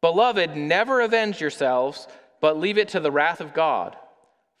Beloved, 0.00 0.54
never 0.54 1.00
avenge 1.00 1.40
yourselves, 1.40 2.06
but 2.40 2.58
leave 2.58 2.76
it 2.76 2.88
to 2.88 3.00
the 3.00 3.10
wrath 3.10 3.40
of 3.40 3.54
God. 3.54 3.96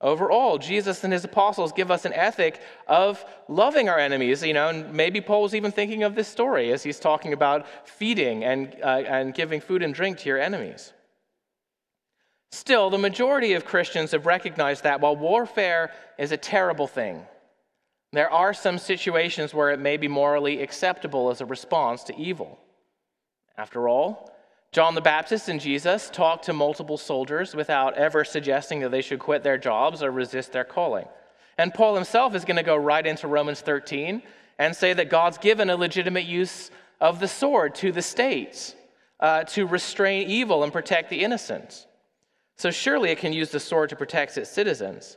Overall, 0.00 0.58
Jesus 0.58 1.02
and 1.02 1.12
his 1.12 1.24
apostles 1.24 1.72
give 1.72 1.90
us 1.90 2.04
an 2.04 2.12
ethic 2.12 2.60
of 2.86 3.24
loving 3.48 3.88
our 3.88 3.98
enemies, 3.98 4.44
you 4.44 4.52
know, 4.52 4.68
and 4.68 4.92
maybe 4.92 5.20
Paul's 5.20 5.54
even 5.54 5.72
thinking 5.72 6.04
of 6.04 6.14
this 6.14 6.28
story 6.28 6.72
as 6.72 6.84
he's 6.84 7.00
talking 7.00 7.32
about 7.32 7.66
feeding 7.84 8.44
and, 8.44 8.76
uh, 8.82 9.02
and 9.08 9.34
giving 9.34 9.60
food 9.60 9.82
and 9.82 9.92
drink 9.92 10.18
to 10.18 10.28
your 10.28 10.38
enemies. 10.38 10.92
Still, 12.52 12.90
the 12.90 12.98
majority 12.98 13.54
of 13.54 13.64
Christians 13.64 14.12
have 14.12 14.24
recognized 14.24 14.84
that 14.84 15.00
while 15.00 15.16
warfare 15.16 15.90
is 16.16 16.30
a 16.30 16.36
terrible 16.36 16.86
thing, 16.86 17.26
there 18.12 18.30
are 18.30 18.54
some 18.54 18.78
situations 18.78 19.52
where 19.52 19.70
it 19.70 19.80
may 19.80 19.96
be 19.96 20.08
morally 20.08 20.62
acceptable 20.62 21.28
as 21.28 21.40
a 21.40 21.46
response 21.46 22.04
to 22.04 22.16
evil. 22.16 22.58
After 23.56 23.88
all, 23.88 24.30
John 24.72 24.94
the 24.94 25.00
Baptist 25.00 25.48
and 25.48 25.60
Jesus 25.60 26.10
talked 26.10 26.44
to 26.44 26.52
multiple 26.52 26.98
soldiers 26.98 27.54
without 27.54 27.94
ever 27.94 28.24
suggesting 28.24 28.80
that 28.80 28.90
they 28.90 29.00
should 29.00 29.18
quit 29.18 29.42
their 29.42 29.56
jobs 29.56 30.02
or 30.02 30.10
resist 30.10 30.52
their 30.52 30.64
calling. 30.64 31.06
And 31.56 31.72
Paul 31.72 31.94
himself 31.94 32.34
is 32.34 32.44
going 32.44 32.58
to 32.58 32.62
go 32.62 32.76
right 32.76 33.06
into 33.06 33.28
Romans 33.28 33.60
13 33.60 34.22
and 34.58 34.76
say 34.76 34.92
that 34.92 35.08
God's 35.08 35.38
given 35.38 35.70
a 35.70 35.76
legitimate 35.76 36.26
use 36.26 36.70
of 37.00 37.18
the 37.18 37.28
sword 37.28 37.74
to 37.76 37.92
the 37.92 38.02
states 38.02 38.74
uh, 39.20 39.44
to 39.44 39.66
restrain 39.66 40.28
evil 40.28 40.62
and 40.62 40.72
protect 40.72 41.10
the 41.10 41.24
innocent. 41.24 41.86
So 42.56 42.70
surely 42.70 43.10
it 43.10 43.18
can 43.18 43.32
use 43.32 43.50
the 43.50 43.60
sword 43.60 43.90
to 43.90 43.96
protect 43.96 44.36
its 44.36 44.50
citizens. 44.50 45.16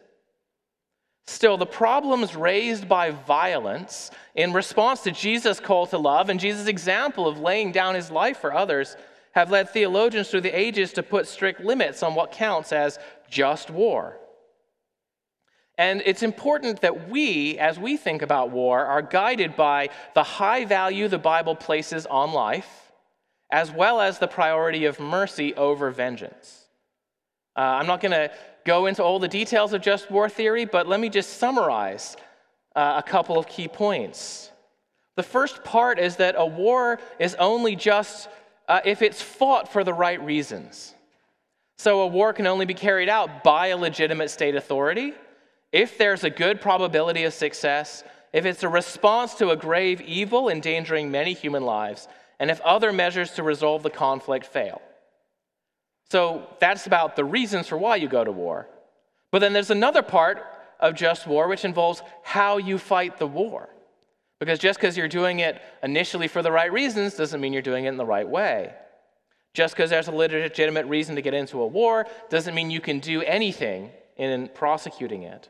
Still, 1.28 1.58
the 1.58 1.66
problems 1.66 2.36
raised 2.36 2.90
by 2.90 3.12
violence 3.12 4.12
in 4.36 4.54
response 4.54 5.02
to 5.02 5.12
Jesus' 5.12 5.60
call 5.60 5.86
to 5.88 5.98
love 5.98 6.30
and 6.30 6.40
Jesus' 6.40 6.68
example 6.68 7.28
of 7.28 7.40
laying 7.40 7.72
down 7.72 7.96
his 7.96 8.10
life 8.10 8.38
for 8.38 8.54
others 8.54 8.96
have 9.34 9.52
led 9.52 9.70
theologians 9.70 10.30
through 10.30 10.42
the 10.42 10.58
ages 10.58 10.94
to 10.94 11.04
put 11.04 11.28
strict 11.28 11.62
limits 11.62 12.04
on 12.04 12.16
what 12.16 12.32
counts 12.32 12.72
as 12.72 13.00
just 13.30 13.70
war. 13.70 14.18
And 15.78 16.04
it's 16.06 16.22
important 16.22 16.82
that 16.82 17.10
we, 17.10 17.58
as 17.58 17.80
we 17.80 17.98
think 17.98 18.22
about 18.22 18.52
war, 18.52 18.86
are 18.86 19.02
guided 19.02 19.56
by 19.56 19.90
the 20.14 20.24
high 20.24 20.66
value 20.66 21.08
the 21.08 21.18
Bible 21.18 21.56
places 21.56 22.06
on 22.06 22.34
life, 22.34 22.92
as 23.52 23.72
well 23.72 24.00
as 24.00 24.20
the 24.20 24.28
priority 24.28 24.86
of 24.86 25.00
mercy 25.00 25.56
over 25.56 25.90
vengeance. 25.90 26.66
Uh, 27.56 27.62
I'm 27.62 27.88
not 27.88 28.00
going 28.00 28.12
to 28.12 28.32
go 28.66 28.86
into 28.86 29.04
all 29.04 29.20
the 29.20 29.28
details 29.28 29.74
of 29.74 29.82
just 29.82 30.12
war 30.12 30.30
theory, 30.30 30.66
but 30.66 30.88
let 30.88 31.00
me 31.00 31.10
just 31.10 31.38
summarize 31.38 32.16
uh, 32.76 33.02
a 33.04 33.10
couple 33.10 33.40
of 33.40 33.48
key 33.48 33.68
points. 33.68 34.52
The 35.16 35.24
first 35.24 35.64
part 35.64 36.00
is 36.00 36.18
that 36.18 36.36
a 36.38 36.46
war 36.46 37.00
is 37.20 37.36
only 37.36 37.76
just 37.76 38.30
uh, 38.72 38.80
if 38.86 39.02
it's 39.02 39.22
fought 39.22 39.70
for 39.70 39.84
the 39.84 39.94
right 39.94 40.24
reasons. 40.24 40.96
So 41.78 42.02
a 42.02 42.08
war 42.08 42.32
can 42.32 42.48
only 42.48 42.66
be 42.66 42.74
carried 42.74 43.10
out 43.10 43.44
by 43.44 43.68
a 43.68 43.78
legitimate 43.78 44.32
state 44.32 44.56
authority 44.56 45.14
if 45.74 45.98
there's 45.98 46.24
a 46.24 46.30
good 46.30 46.62
probability 46.62 47.26
of 47.26 47.34
success, 47.34 48.06
if 48.32 48.46
it's 48.46 48.64
a 48.64 48.70
response 48.70 49.36
to 49.36 49.50
a 49.50 49.58
grave 49.58 50.00
evil 50.00 50.48
endangering 50.48 51.12
many 51.12 51.34
human 51.34 51.64
lives, 51.64 52.08
and 52.40 52.50
if 52.50 52.62
other 52.62 52.94
measures 52.94 53.32
to 53.32 53.44
resolve 53.44 53.84
the 53.84 53.90
conflict 53.90 54.46
fail. 54.46 54.82
So 56.10 56.48
that's 56.62 56.88
about 56.88 57.18
the 57.18 57.26
reasons 57.26 57.68
for 57.68 57.78
why 57.78 57.98
you 57.98 58.08
go 58.08 58.24
to 58.24 58.32
war. 58.32 58.70
But 59.32 59.40
then 59.40 59.52
there's 59.52 59.70
another 59.70 60.02
part 60.02 60.46
of 60.80 60.96
just 60.96 61.28
war 61.28 61.50
which 61.50 61.66
involves 61.66 62.02
how 62.24 62.56
you 62.56 62.78
fight 62.78 63.20
the 63.20 63.28
war. 63.28 63.68
Because 64.42 64.58
just 64.58 64.80
because 64.80 64.98
you're 64.98 65.08
doing 65.08 65.38
it 65.38 65.62
initially 65.84 66.28
for 66.28 66.42
the 66.42 66.52
right 66.52 66.74
reasons 66.74 67.14
doesn't 67.14 67.40
mean 67.40 67.54
you're 67.54 67.62
doing 67.62 67.86
it 67.86 67.90
in 67.90 67.98
the 67.98 68.06
right 68.06 68.28
way. 68.28 68.74
Just 69.54 69.76
because 69.76 69.92
there's 69.92 70.08
a 70.08 70.12
legitimate 70.12 70.88
reason 70.88 71.14
to 71.14 71.22
get 71.22 71.36
into 71.36 71.62
a 71.62 71.68
war 71.68 72.08
doesn't 72.32 72.56
mean 72.56 72.72
you 72.72 72.82
can 72.82 73.00
do 73.00 73.22
anything 73.22 73.92
in 74.18 74.50
prosecuting 74.56 75.22
it. 75.22 75.48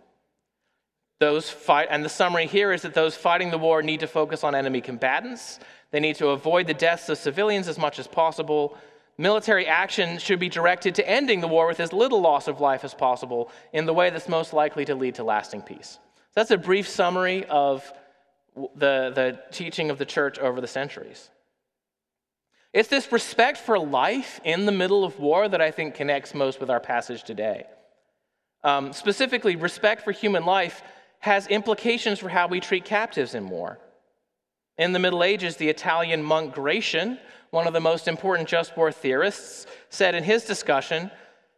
Those 1.21 1.49
fight, 1.49 1.88
and 1.89 2.04
the 2.04 2.10
summary 2.10 2.47
here 2.47 2.73
is 2.73 2.82
that 2.82 2.93
those 2.93 3.15
fighting 3.15 3.49
the 3.49 3.58
war 3.58 3.82
need 3.82 4.01
to 4.01 4.08
focus 4.08 4.43
on 4.43 4.56
enemy 4.56 4.82
combatants. 4.82 5.60
They 5.91 6.01
need 6.01 6.17
to 6.17 6.27
avoid 6.30 6.67
the 6.67 6.73
deaths 6.73 7.08
of 7.08 7.17
civilians 7.17 7.69
as 7.69 7.80
much 7.80 7.97
as 7.97 8.08
possible. 8.08 8.77
Military 9.17 9.67
action 9.67 10.17
should 10.17 10.39
be 10.39 10.49
directed 10.49 10.95
to 10.95 11.10
ending 11.10 11.39
the 11.39 11.47
war 11.47 11.65
with 11.65 11.80
as 11.80 11.93
little 11.93 12.19
loss 12.19 12.49
of 12.49 12.60
life 12.60 12.84
as 12.84 12.93
possible 12.93 13.51
in 13.71 13.86
the 13.86 13.93
way 13.93 14.10
that's 14.10 14.27
most 14.27 14.51
likely 14.51 14.84
to 14.84 14.95
lead 14.95 15.15
to 15.15 15.23
lasting 15.23 15.62
peace. 15.62 15.97
So 16.17 16.36
that's 16.36 16.51
a 16.51 16.58
brief 16.58 16.89
summary 16.89 17.45
of 17.45 17.89
the, 18.56 19.12
the 19.14 19.40
teaching 19.52 19.90
of 19.90 19.98
the 19.98 20.06
church 20.06 20.40
over 20.40 20.62
the 20.62 20.68
centuries. 20.68 21.30
It's 22.74 22.90
this 22.90 23.12
respect 23.12 23.58
for 23.58 23.78
life 23.78 24.40
in 24.44 24.66
the 24.66 24.72
middle 24.72 25.04
of 25.04 25.20
war 25.20 25.48
that 25.50 25.62
I 25.62 25.72
think 25.72 25.96
connects 25.96 26.34
most 26.34 26.60
with 26.60 26.70
our 26.70 26.80
passage 26.80 27.24
today. 27.24 27.66
Um, 28.64 28.94
specifically, 28.94 29.56
respect 29.56 30.04
for 30.04 30.12
human 30.12 30.46
life 30.46 30.82
has 31.20 31.48
implications 31.48 32.20
for 32.20 32.30
how 32.30 32.48
we 32.48 32.60
treat 32.60 32.86
captives 32.86 33.36
in 33.36 33.50
war. 33.50 33.80
In 34.78 34.94
the 34.94 35.00
Middle 35.00 35.24
Ages, 35.24 35.58
the 35.58 35.70
Italian 35.70 36.24
monk 36.24 36.54
Gratian, 36.54 37.20
one 37.50 37.68
of 37.68 37.74
the 37.74 37.82
most 37.82 38.08
important 38.08 38.48
just 38.48 38.76
war 38.78 38.92
theorists, 38.92 39.68
said 39.90 40.16
in 40.16 40.24
his 40.24 40.46
discussion 40.46 41.12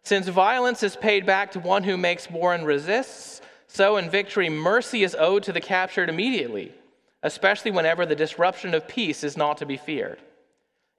Since 0.04 0.28
violence 0.28 0.82
is 0.82 0.96
paid 0.96 1.26
back 1.26 1.52
to 1.52 1.60
one 1.60 1.84
who 1.84 1.96
makes 1.96 2.30
war 2.30 2.54
and 2.54 2.66
resists, 2.66 3.42
so 3.68 3.98
in 3.98 4.10
victory, 4.10 4.50
mercy 4.50 5.04
is 5.04 5.16
owed 5.18 5.44
to 5.44 5.54
the 5.54 5.62
captured 5.62 6.10
immediately 6.10 6.74
especially 7.24 7.72
whenever 7.72 8.06
the 8.06 8.16
disruption 8.16 8.74
of 8.74 8.88
peace 8.88 9.24
is 9.24 9.36
not 9.36 9.58
to 9.58 9.66
be 9.66 9.78
feared. 9.78 10.20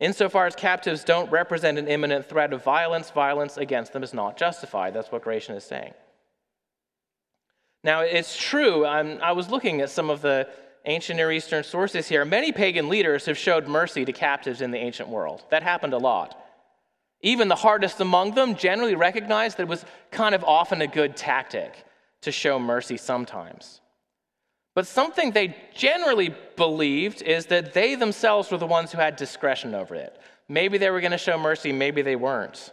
Insofar 0.01 0.47
as 0.47 0.57
captives 0.57 1.05
don't 1.05 1.31
represent 1.31 1.79
an 1.79 1.87
imminent 1.87 2.29
threat 2.29 2.53
of 2.53 2.65
violence, 2.65 3.11
violence 3.11 3.57
against 3.57 3.93
them 3.93 4.03
is 4.03 4.13
not 4.13 4.37
justified. 4.37 4.93
That's 4.93 5.13
what 5.13 5.23
Gratian 5.23 5.55
is 5.55 5.65
saying. 5.65 5.95
Now, 7.85 8.01
it's 8.01 8.37
true, 8.37 8.87
I'm, 8.87 9.23
i 9.23 9.33
was 9.33 9.51
looking 9.51 9.83
at 9.83 9.91
some 9.91 10.09
of 10.11 10.23
the 10.23 10.49
ancient 10.87 11.19
Near 11.19 11.31
Eastern 11.31 11.63
sources 11.63 12.09
here. 12.09 12.25
Many 12.25 12.51
pagan 12.51 12.89
leaders 12.89 13.27
have 13.27 13.39
showed 13.39 13.69
mercy 13.69 14.05
to 14.05 14.13
captives 14.13 14.63
in 14.63 14.71
the 14.71 14.79
ancient 14.79 15.09
world. 15.09 15.45
That 15.51 15.63
happened 15.63 15.93
a 15.93 15.99
lot. 15.99 16.41
Even 17.21 17.49
the 17.49 17.55
hardest 17.55 18.01
among 18.01 18.35
them 18.35 18.55
generally 18.55 18.95
recognized 18.95 19.59
that 19.59 19.65
it 19.65 19.69
was 19.69 19.85
kind 20.11 20.35
of 20.35 20.45
often 20.45 20.83
a 20.83 20.87
good 20.87 21.17
tactic 21.17 21.85
to 22.23 22.33
show 22.33 22.59
mercy 22.59 22.97
sometimes. 22.97 23.81
But 24.75 24.87
something 24.87 25.31
they 25.31 25.57
generally 25.73 26.35
believed 26.57 27.23
is 27.23 27.47
that 27.47 27.73
they 27.75 27.95
themselves 27.95 28.51
were 28.51 28.59
the 28.59 28.67
ones 28.67 28.91
who 28.91 28.99
had 28.99 29.17
discretion 29.17 29.75
over 29.75 29.95
it. 29.95 30.19
Maybe 30.49 30.79
they 30.79 30.91
were 30.91 31.01
going 31.01 31.13
to 31.13 31.19
show 31.19 31.39
mercy, 31.39 31.73
maybe 31.73 32.03
they 32.03 32.17
weren't. 32.17 32.73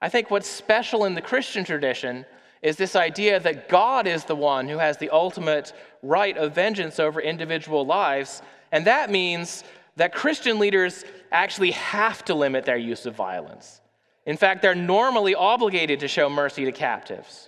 I 0.00 0.08
think 0.08 0.30
what's 0.30 0.48
special 0.48 1.04
in 1.04 1.14
the 1.14 1.20
Christian 1.20 1.64
tradition 1.64 2.24
is 2.62 2.76
this 2.76 2.96
idea 2.96 3.38
that 3.40 3.68
God 3.68 4.06
is 4.06 4.24
the 4.24 4.34
one 4.34 4.68
who 4.68 4.78
has 4.78 4.96
the 4.96 5.10
ultimate 5.10 5.72
right 6.02 6.36
of 6.36 6.54
vengeance 6.54 6.98
over 6.98 7.20
individual 7.20 7.86
lives. 7.86 8.42
And 8.72 8.86
that 8.86 9.10
means 9.10 9.64
that 9.96 10.12
Christian 10.14 10.58
leaders 10.58 11.04
actually 11.30 11.72
have 11.72 12.24
to 12.24 12.34
limit 12.34 12.64
their 12.64 12.76
use 12.76 13.06
of 13.06 13.14
violence. 13.14 13.80
In 14.26 14.36
fact, 14.36 14.62
they're 14.62 14.74
normally 14.74 15.34
obligated 15.34 16.00
to 16.00 16.08
show 16.08 16.28
mercy 16.28 16.64
to 16.64 16.72
captives. 16.72 17.47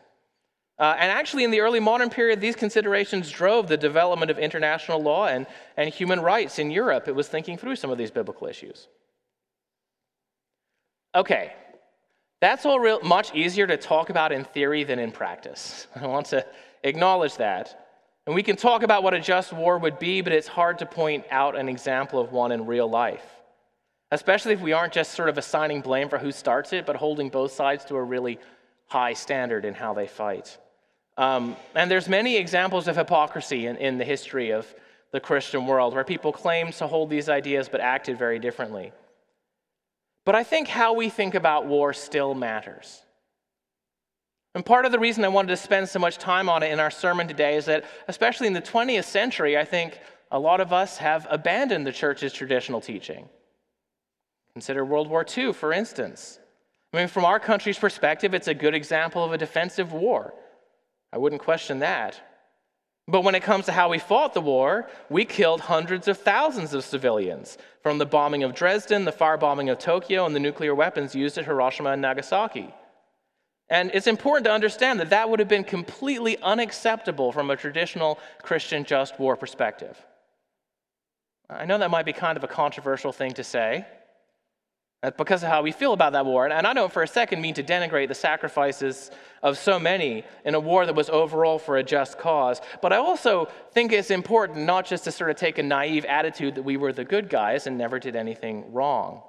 Uh, 0.81 0.97
and 0.99 1.13
actually, 1.13 1.45
in 1.45 1.51
the 1.51 1.61
early 1.61 1.79
modern 1.79 2.09
period, 2.09 2.41
these 2.41 2.57
considerations 2.57 3.31
drove 3.31 3.69
the 3.69 3.77
development 3.77 4.31
of 4.31 4.39
international 4.39 4.99
law 5.03 5.27
and, 5.27 5.47
and 5.77 5.93
human 5.93 6.19
rights 6.19 6.59
in 6.59 6.71
Europe. 6.71 7.07
It 7.07 7.15
was 7.15 7.29
thinking 7.29 7.59
through 7.59 7.77
some 7.77 7.91
of 7.91 7.99
these 7.99 8.11
biblical 8.11 8.47
issues. 8.47 8.89
Okay, 11.15 11.53
that's 12.41 12.65
all 12.65 12.81
real, 12.81 12.99
much 13.03 13.35
easier 13.35 13.67
to 13.67 13.77
talk 13.77 14.09
about 14.09 14.33
in 14.33 14.45
theory 14.45 14.83
than 14.85 14.99
in 14.99 15.13
practice. 15.13 15.87
I 15.97 16.07
want 16.07 16.27
to 16.29 16.47
acknowledge 16.83 17.37
that. 17.37 17.89
And 18.27 18.35
we 18.35 18.43
can 18.43 18.57
talk 18.57 18.83
about 18.83 19.03
what 19.03 19.13
a 19.13 19.21
just 19.21 19.53
war 19.53 19.77
would 19.77 19.99
be, 19.99 20.23
but 20.23 20.33
it's 20.33 20.49
hard 20.49 20.79
to 20.79 20.87
point 20.87 21.27
out 21.31 21.59
an 21.59 21.69
example 21.69 22.19
of 22.19 22.33
one 22.33 22.53
in 22.53 22.65
real 22.65 22.89
life, 22.89 23.25
especially 24.13 24.55
if 24.55 24.63
we 24.63 24.73
aren't 24.73 24.95
just 24.95 25.13
sort 25.13 25.29
of 25.29 25.37
assigning 25.37 25.83
blame 25.83 26.09
for 26.09 26.17
who 26.17 26.33
starts 26.33 26.73
it, 26.73 26.87
but 26.87 26.97
holding 26.97 27.29
both 27.29 27.53
sides 27.53 27.85
to 27.87 27.97
a 27.97 28.03
really 28.03 28.39
high 28.87 29.13
standard 29.13 29.67
in 29.67 29.75
how 29.75 29.93
they 29.93 30.07
fight. 30.07 30.57
Um, 31.21 31.55
and 31.75 31.91
there's 31.91 32.09
many 32.09 32.39
examples 32.39 32.89
of 32.89 32.97
hypocrisy 32.97 33.67
in, 33.67 33.77
in 33.77 33.99
the 33.99 34.07
history 34.07 34.53
of 34.53 34.75
the 35.13 35.21
Christian 35.21 35.67
world 35.67 35.93
where 35.93 36.03
people 36.03 36.33
claimed 36.33 36.73
to 36.75 36.87
hold 36.87 37.11
these 37.11 37.29
ideas 37.29 37.69
but 37.69 37.83
acted 37.83 38.17
very 38.17 38.39
differently. 38.39 38.93
But 40.25 40.35
I 40.35 40.45
think 40.45 40.67
how 40.67 40.95
we 40.95 41.11
think 41.11 41.35
about 41.35 41.67
war 41.67 41.93
still 41.93 42.35
matters. 42.35 43.03
And 44.55 44.65
part 44.65 44.87
of 44.87 44.93
the 44.93 44.99
reason 44.99 45.23
I 45.23 45.29
wanted 45.29 45.49
to 45.49 45.59
spend 45.59 45.91
so 45.91 45.99
much 45.99 46.17
time 46.17 46.49
on 46.49 46.63
it 46.63 46.73
in 46.73 46.81
our 46.81 46.91
sermon 46.91 47.29
today 47.29 47.57
is 47.57 47.67
that, 47.67 47.85
especially 48.09 48.47
in 48.47 48.55
the 48.55 48.63
20th 48.63 49.05
century, 49.05 49.59
I 49.59 49.67
think 49.67 50.01
a 50.31 50.39
lot 50.39 50.63
of 50.63 50.73
us 50.73 50.97
have 50.97 51.27
abandoned 51.29 51.87
the 51.87 51.93
church's 51.93 52.33
traditional 52.33 52.81
teaching. 52.81 53.29
Consider 54.55 54.87
World 54.87 55.11
War 55.11 55.27
II, 55.37 55.53
for 55.53 55.75
instance. 55.75 56.39
I 56.95 56.97
mean, 56.97 57.09
from 57.09 57.27
our 57.27 57.39
country's 57.39 57.79
perspective, 57.79 58.33
it's 58.33 58.49
a 58.49 58.55
good 58.55 58.75
example 58.75 59.23
of 59.23 59.33
a 59.33 59.39
defensive 59.39 59.93
war. 59.93 60.33
I 61.13 61.19
wouldn't 61.19 61.43
question 61.43 61.81
that. 61.81 62.21
But 63.09 63.25
when 63.25 63.35
it 63.35 63.43
comes 63.43 63.67
to 63.67 63.73
how 63.73 63.89
we 63.89 63.99
fought 63.99 64.35
the 64.35 64.41
war, 64.41 64.89
we 65.09 65.25
killed 65.25 65.63
hundreds 65.63 66.07
of 66.07 66.19
thousands 66.19 66.75
of 66.75 66.85
civilians, 66.85 67.59
from 67.83 67.99
the 67.99 68.07
bombing 68.07 68.45
of 68.45 68.55
Dresden, 68.55 69.05
the 69.05 69.13
firebombing 69.13 69.71
of 69.73 69.79
Tokyo, 69.79 70.27
and 70.27 70.35
the 70.35 70.41
nuclear 70.41 70.75
weapons 70.75 71.15
used 71.15 71.37
at 71.39 71.47
Hiroshima 71.47 71.91
and 71.91 72.03
Nagasaki. 72.03 72.73
And 73.69 73.91
it's 73.95 74.07
important 74.07 74.45
to 74.45 74.53
understand 74.53 75.01
that 75.01 75.11
that 75.11 75.31
would 75.31 75.41
have 75.41 75.49
been 75.49 75.65
completely 75.65 76.37
unacceptable 76.43 77.33
from 77.33 77.51
a 77.51 77.57
traditional 77.57 78.19
Christian 78.43 78.85
just 78.85 79.19
war 79.19 79.37
perspective. 79.37 79.97
I 81.49 81.65
know 81.65 81.79
that 81.79 81.91
might 81.91 82.07
be 82.07 82.13
kind 82.13 82.37
of 82.37 82.45
a 82.45 82.49
controversial 82.49 83.13
thing 83.13 83.33
to 83.33 83.45
say, 83.45 83.87
that's 85.03 85.17
because 85.17 85.43
of 85.43 85.49
how 85.49 85.63
we 85.63 85.73
feel 85.73 85.95
about 85.95 86.13
that 86.13 86.27
war. 86.27 86.47
And 86.47 86.67
I 86.67 86.75
don't 86.75 86.93
for 86.93 87.03
a 87.03 87.09
second 87.09 87.41
mean 87.41 87.55
to 87.55 87.63
denigrate 87.63 88.09
the 88.09 88.15
sacrifices 88.15 89.11
of 89.43 89.57
so 89.57 89.79
many 89.79 90.25
in 90.45 90.55
a 90.55 90.61
war 90.61 90.85
that 90.85 90.95
was 90.95 91.09
overall 91.09 91.59
for 91.59 91.79
a 91.79 91.83
just 91.83 92.19
cause. 92.19 92.61
But 92.83 92.93
I 92.93 92.97
also 92.97 93.49
think 93.73 93.93
it's 93.93 94.11
important 94.11 94.59
not 94.59 94.85
just 94.85 95.05
to 95.05 95.13
sort 95.13 95.31
of 95.31 95.37
take 95.37 95.57
a 95.57 95.63
naive 95.63 96.05
attitude 96.05 96.55
that 96.57 96.63
we 96.63 96.77
were 96.77 96.93
the 96.93 97.05
good 97.05 97.31
guys 97.31 97.67
and 97.67 97.79
never 97.79 97.99
did 97.99 98.15
anything 98.15 98.73
wrong. 98.73 99.23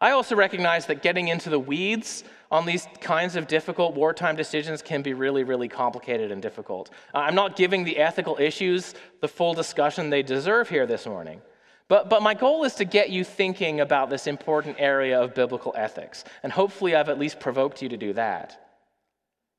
I 0.00 0.10
also 0.10 0.34
recognize 0.34 0.86
that 0.86 1.00
getting 1.00 1.28
into 1.28 1.48
the 1.48 1.58
weeds 1.58 2.24
on 2.50 2.66
these 2.66 2.88
kinds 3.00 3.36
of 3.36 3.46
difficult 3.46 3.94
wartime 3.94 4.34
decisions 4.34 4.82
can 4.82 5.02
be 5.02 5.14
really, 5.14 5.44
really 5.44 5.68
complicated 5.68 6.32
and 6.32 6.42
difficult. 6.42 6.90
I'm 7.14 7.36
not 7.36 7.54
giving 7.54 7.84
the 7.84 7.98
ethical 7.98 8.36
issues 8.40 8.94
the 9.20 9.28
full 9.28 9.54
discussion 9.54 10.10
they 10.10 10.24
deserve 10.24 10.68
here 10.68 10.86
this 10.86 11.06
morning. 11.06 11.40
But, 11.88 12.08
but 12.08 12.22
my 12.22 12.34
goal 12.34 12.64
is 12.64 12.74
to 12.76 12.84
get 12.84 13.10
you 13.10 13.24
thinking 13.24 13.80
about 13.80 14.08
this 14.10 14.26
important 14.26 14.76
area 14.78 15.20
of 15.20 15.34
biblical 15.34 15.74
ethics, 15.76 16.24
and 16.42 16.52
hopefully 16.52 16.94
I've 16.94 17.08
at 17.08 17.18
least 17.18 17.40
provoked 17.40 17.82
you 17.82 17.90
to 17.90 17.96
do 17.96 18.14
that. 18.14 18.60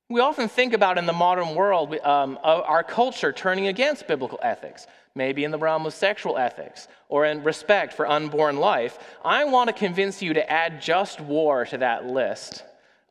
We 0.10 0.22
often 0.22 0.48
think 0.48 0.74
about 0.74 1.00
in 1.00 1.08
the 1.08 1.14
modern 1.14 1.56
world 1.56 1.96
um, 2.04 2.38
our 2.44 2.84
culture 2.84 3.32
turning 3.32 3.68
against 3.68 4.08
biblical 4.08 4.40
ethics, 4.44 4.86
maybe 5.16 5.44
in 5.44 5.50
the 5.50 5.58
realm 5.58 5.86
of 5.88 5.94
sexual 5.94 6.38
ethics 6.38 6.88
or 7.10 7.26
in 7.26 7.44
respect 7.44 7.94
for 7.94 8.08
unborn 8.08 8.58
life. 8.58 9.00
I 9.24 9.46
want 9.46 9.70
to 9.70 9.74
convince 9.74 10.22
you 10.22 10.34
to 10.36 10.48
add 10.48 10.80
just 10.80 11.22
war 11.22 11.66
to 11.66 11.78
that 11.80 12.06
list 12.06 12.64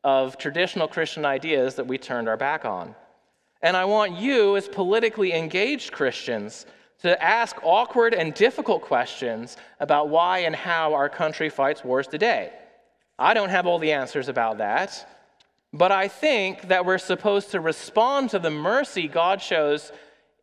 of 0.05 0.37
traditional 0.37 0.87
Christian 0.87 1.25
ideas 1.25 1.75
that 1.75 1.87
we 1.87 1.97
turned 1.97 2.29
our 2.29 2.37
back 2.37 2.63
on. 2.63 2.95
And 3.61 3.75
I 3.75 3.85
want 3.85 4.17
you, 4.17 4.55
as 4.55 4.69
politically 4.69 5.33
engaged 5.33 5.91
Christians, 5.91 6.65
to 7.01 7.21
ask 7.23 7.57
awkward 7.63 8.13
and 8.13 8.33
difficult 8.33 8.81
questions 8.81 9.57
about 9.79 10.09
why 10.09 10.39
and 10.39 10.55
how 10.55 10.93
our 10.93 11.09
country 11.09 11.49
fights 11.49 11.83
wars 11.83 12.07
today. 12.07 12.51
I 13.19 13.33
don't 13.33 13.49
have 13.49 13.67
all 13.67 13.79
the 13.79 13.91
answers 13.91 14.27
about 14.27 14.57
that, 14.57 15.07
but 15.71 15.91
I 15.91 16.07
think 16.07 16.69
that 16.69 16.85
we're 16.85 16.97
supposed 16.97 17.51
to 17.51 17.59
respond 17.59 18.29
to 18.31 18.39
the 18.39 18.49
mercy 18.49 19.07
God 19.07 19.41
shows 19.41 19.91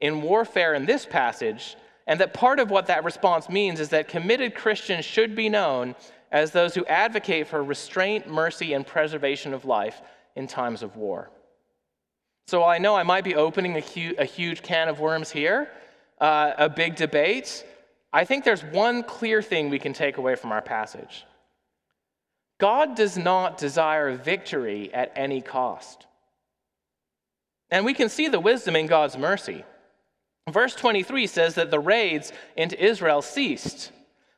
in 0.00 0.22
warfare 0.22 0.74
in 0.74 0.86
this 0.86 1.06
passage, 1.06 1.76
and 2.06 2.20
that 2.20 2.34
part 2.34 2.60
of 2.60 2.70
what 2.70 2.86
that 2.86 3.04
response 3.04 3.48
means 3.48 3.78
is 3.80 3.90
that 3.90 4.08
committed 4.08 4.54
Christians 4.54 5.04
should 5.04 5.34
be 5.36 5.48
known 5.48 5.94
as 6.30 6.50
those 6.50 6.74
who 6.74 6.84
advocate 6.86 7.46
for 7.46 7.62
restraint, 7.62 8.28
mercy, 8.28 8.72
and 8.72 8.86
preservation 8.86 9.54
of 9.54 9.64
life 9.64 10.00
in 10.34 10.46
times 10.46 10.82
of 10.82 10.96
war. 10.96 11.30
So 12.46 12.64
I 12.64 12.78
know 12.78 12.96
I 12.96 13.02
might 13.02 13.22
be 13.22 13.34
opening 13.34 13.76
a 13.76 14.24
huge 14.24 14.62
can 14.62 14.88
of 14.88 14.98
worms 14.98 15.30
here, 15.30 15.68
uh, 16.22 16.54
a 16.56 16.68
big 16.68 16.94
debate, 16.94 17.66
I 18.12 18.24
think 18.24 18.44
there's 18.44 18.62
one 18.62 19.02
clear 19.02 19.42
thing 19.42 19.68
we 19.68 19.80
can 19.80 19.92
take 19.92 20.16
away 20.16 20.36
from 20.36 20.52
our 20.52 20.62
passage 20.62 21.24
God 22.58 22.94
does 22.94 23.18
not 23.18 23.58
desire 23.58 24.16
victory 24.16 24.94
at 24.94 25.12
any 25.16 25.40
cost. 25.40 26.06
And 27.70 27.84
we 27.84 27.94
can 27.94 28.08
see 28.08 28.28
the 28.28 28.38
wisdom 28.38 28.76
in 28.76 28.86
God's 28.86 29.18
mercy. 29.18 29.64
Verse 30.48 30.74
23 30.74 31.26
says 31.26 31.54
that 31.56 31.70
the 31.70 31.80
raids 31.80 32.32
into 32.56 32.82
Israel 32.82 33.22
ceased. 33.22 33.90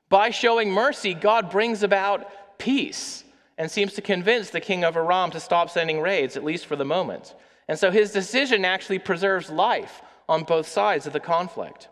By 0.09 0.31
showing 0.31 0.71
mercy, 0.71 1.13
God 1.13 1.51
brings 1.51 1.83
about 1.83 2.59
peace 2.59 3.25
and 3.59 3.71
seems 3.71 3.95
to 3.95 4.03
convince 4.03 4.51
the 4.51 4.61
king 4.61 4.85
of 4.85 4.97
Aram 4.97 5.31
to 5.33 5.41
stop 5.41 5.69
sending 5.69 6.01
raids, 6.01 6.37
at 6.37 6.45
least 6.45 6.67
for 6.67 6.77
the 6.77 6.85
moment. 6.85 7.35
And 7.69 7.79
so 7.79 7.91
his 7.91 8.13
decision 8.13 8.65
actually 8.65 9.01
preserves 9.01 9.51
life 9.51 10.01
on 10.29 10.45
both 10.45 10.69
sides 10.69 11.07
of 11.07 11.13
the 11.13 11.21
conflict. 11.21 11.89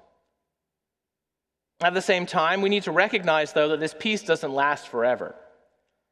At 1.80 1.94
the 1.94 2.02
same 2.02 2.26
time, 2.26 2.62
we 2.62 2.68
need 2.68 2.84
to 2.84 2.92
recognize, 2.92 3.52
though, 3.52 3.68
that 3.68 3.80
this 3.80 3.94
peace 3.98 4.22
doesn't 4.22 4.52
last 4.52 4.88
forever. 4.88 5.34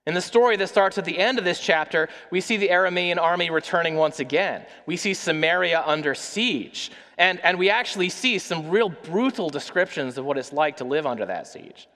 In 0.06 0.14
the 0.14 0.20
story 0.20 0.56
that 0.56 0.68
starts 0.68 0.98
at 0.98 1.04
the 1.04 1.18
end 1.18 1.38
of 1.38 1.44
this 1.44 1.61
chapter, 1.61 2.09
we 2.30 2.40
see 2.40 2.56
the 2.56 2.68
Aramean 2.68 3.18
army 3.18 3.50
returning 3.50 3.96
once 3.96 4.18
again. 4.18 4.64
We 4.87 4.96
see 4.96 5.14
Samaria 5.14 5.83
under 5.87 6.14
siege. 6.14 6.90
And, 7.18 7.38
and 7.44 7.59
we 7.59 7.70
actually 7.70 8.09
see 8.09 8.38
some 8.38 8.70
real 8.70 8.88
brutal 8.88 9.50
descriptions 9.50 10.16
of 10.16 10.24
what 10.24 10.38
it's 10.38 10.52
like 10.52 10.78
to 10.78 10.85
live 10.85 11.06
under 11.06 11.26
that 11.26 11.46
siege. 11.46 11.87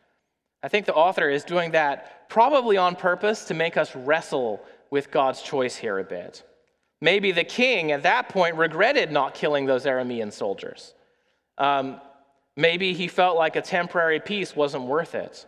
I 0.62 0.68
think 0.68 0.86
the 0.86 0.94
author 0.94 1.28
is 1.28 1.44
doing 1.44 1.72
that 1.72 2.28
probably 2.28 2.76
on 2.76 2.94
purpose 2.94 3.46
to 3.46 3.54
make 3.54 3.76
us 3.76 3.96
wrestle 3.96 4.62
with 4.90 5.10
God's 5.10 5.42
choice 5.42 5.74
here 5.74 5.98
a 5.98 6.04
bit. 6.04 6.42
Maybe 7.04 7.32
the 7.32 7.44
king 7.44 7.92
at 7.92 8.04
that 8.04 8.30
point 8.30 8.56
regretted 8.56 9.12
not 9.12 9.34
killing 9.34 9.66
those 9.66 9.84
Aramean 9.84 10.32
soldiers. 10.32 10.94
Um, 11.58 12.00
maybe 12.56 12.94
he 12.94 13.08
felt 13.08 13.36
like 13.36 13.56
a 13.56 13.60
temporary 13.60 14.20
peace 14.20 14.56
wasn't 14.56 14.84
worth 14.84 15.14
it. 15.14 15.44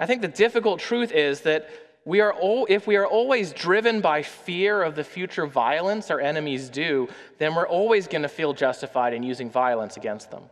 I 0.00 0.06
think 0.06 0.22
the 0.22 0.36
difficult 0.44 0.80
truth 0.80 1.12
is 1.12 1.42
that 1.42 1.70
we 2.04 2.20
are 2.22 2.32
all, 2.32 2.66
if 2.68 2.88
we 2.88 2.96
are 2.96 3.06
always 3.06 3.52
driven 3.52 4.00
by 4.00 4.24
fear 4.24 4.82
of 4.82 4.96
the 4.96 5.04
future 5.04 5.46
violence 5.46 6.10
our 6.10 6.20
enemies 6.20 6.70
do, 6.70 7.06
then 7.38 7.54
we're 7.54 7.68
always 7.68 8.08
going 8.08 8.22
to 8.22 8.28
feel 8.28 8.52
justified 8.52 9.14
in 9.14 9.22
using 9.22 9.48
violence 9.48 9.96
against 9.96 10.32
them. 10.32 10.42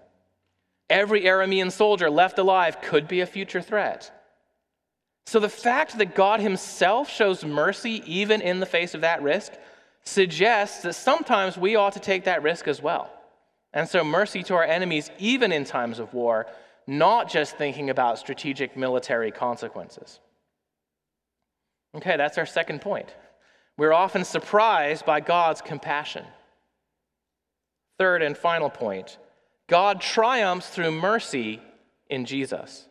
Every 0.88 1.22
Aramean 1.22 1.72
soldier 1.72 2.08
left 2.08 2.38
alive 2.38 2.80
could 2.80 3.08
be 3.08 3.22
a 3.22 3.26
future 3.26 3.60
threat. 3.60 4.13
So 5.26 5.40
the 5.40 5.48
fact 5.48 5.98
that 5.98 6.14
God 6.14 6.40
Himself 6.40 7.10
shows 7.10 7.44
mercy 7.44 8.02
even 8.06 8.40
in 8.40 8.60
the 8.60 8.66
face 8.66 8.94
of 8.94 9.00
that 9.00 9.22
risk 9.22 9.52
suggests 10.04 10.82
that 10.82 10.94
sometimes 10.94 11.56
we 11.56 11.76
ought 11.76 11.94
to 11.94 12.00
take 12.00 12.24
that 12.24 12.42
risk 12.42 12.68
as 12.68 12.82
well. 12.82 13.10
And 13.72 13.88
so, 13.88 14.04
mercy 14.04 14.42
to 14.44 14.54
our 14.54 14.62
enemies, 14.62 15.10
even 15.18 15.50
in 15.50 15.64
times 15.64 15.98
of 15.98 16.14
war, 16.14 16.46
not 16.86 17.28
just 17.28 17.56
thinking 17.56 17.90
about 17.90 18.18
strategic 18.18 18.76
military 18.76 19.32
consequences. 19.32 20.20
Okay, 21.96 22.16
that's 22.16 22.38
our 22.38 22.46
second 22.46 22.80
point. 22.80 23.14
We're 23.76 23.92
often 23.92 24.24
surprised 24.24 25.04
by 25.04 25.20
God's 25.20 25.60
compassion. 25.60 26.24
Third 27.98 28.22
and 28.22 28.36
final 28.36 28.70
point 28.70 29.18
God 29.68 30.00
triumphs 30.00 30.68
through 30.68 30.92
mercy 30.92 31.60
in 32.10 32.26
Jesus. 32.26 32.86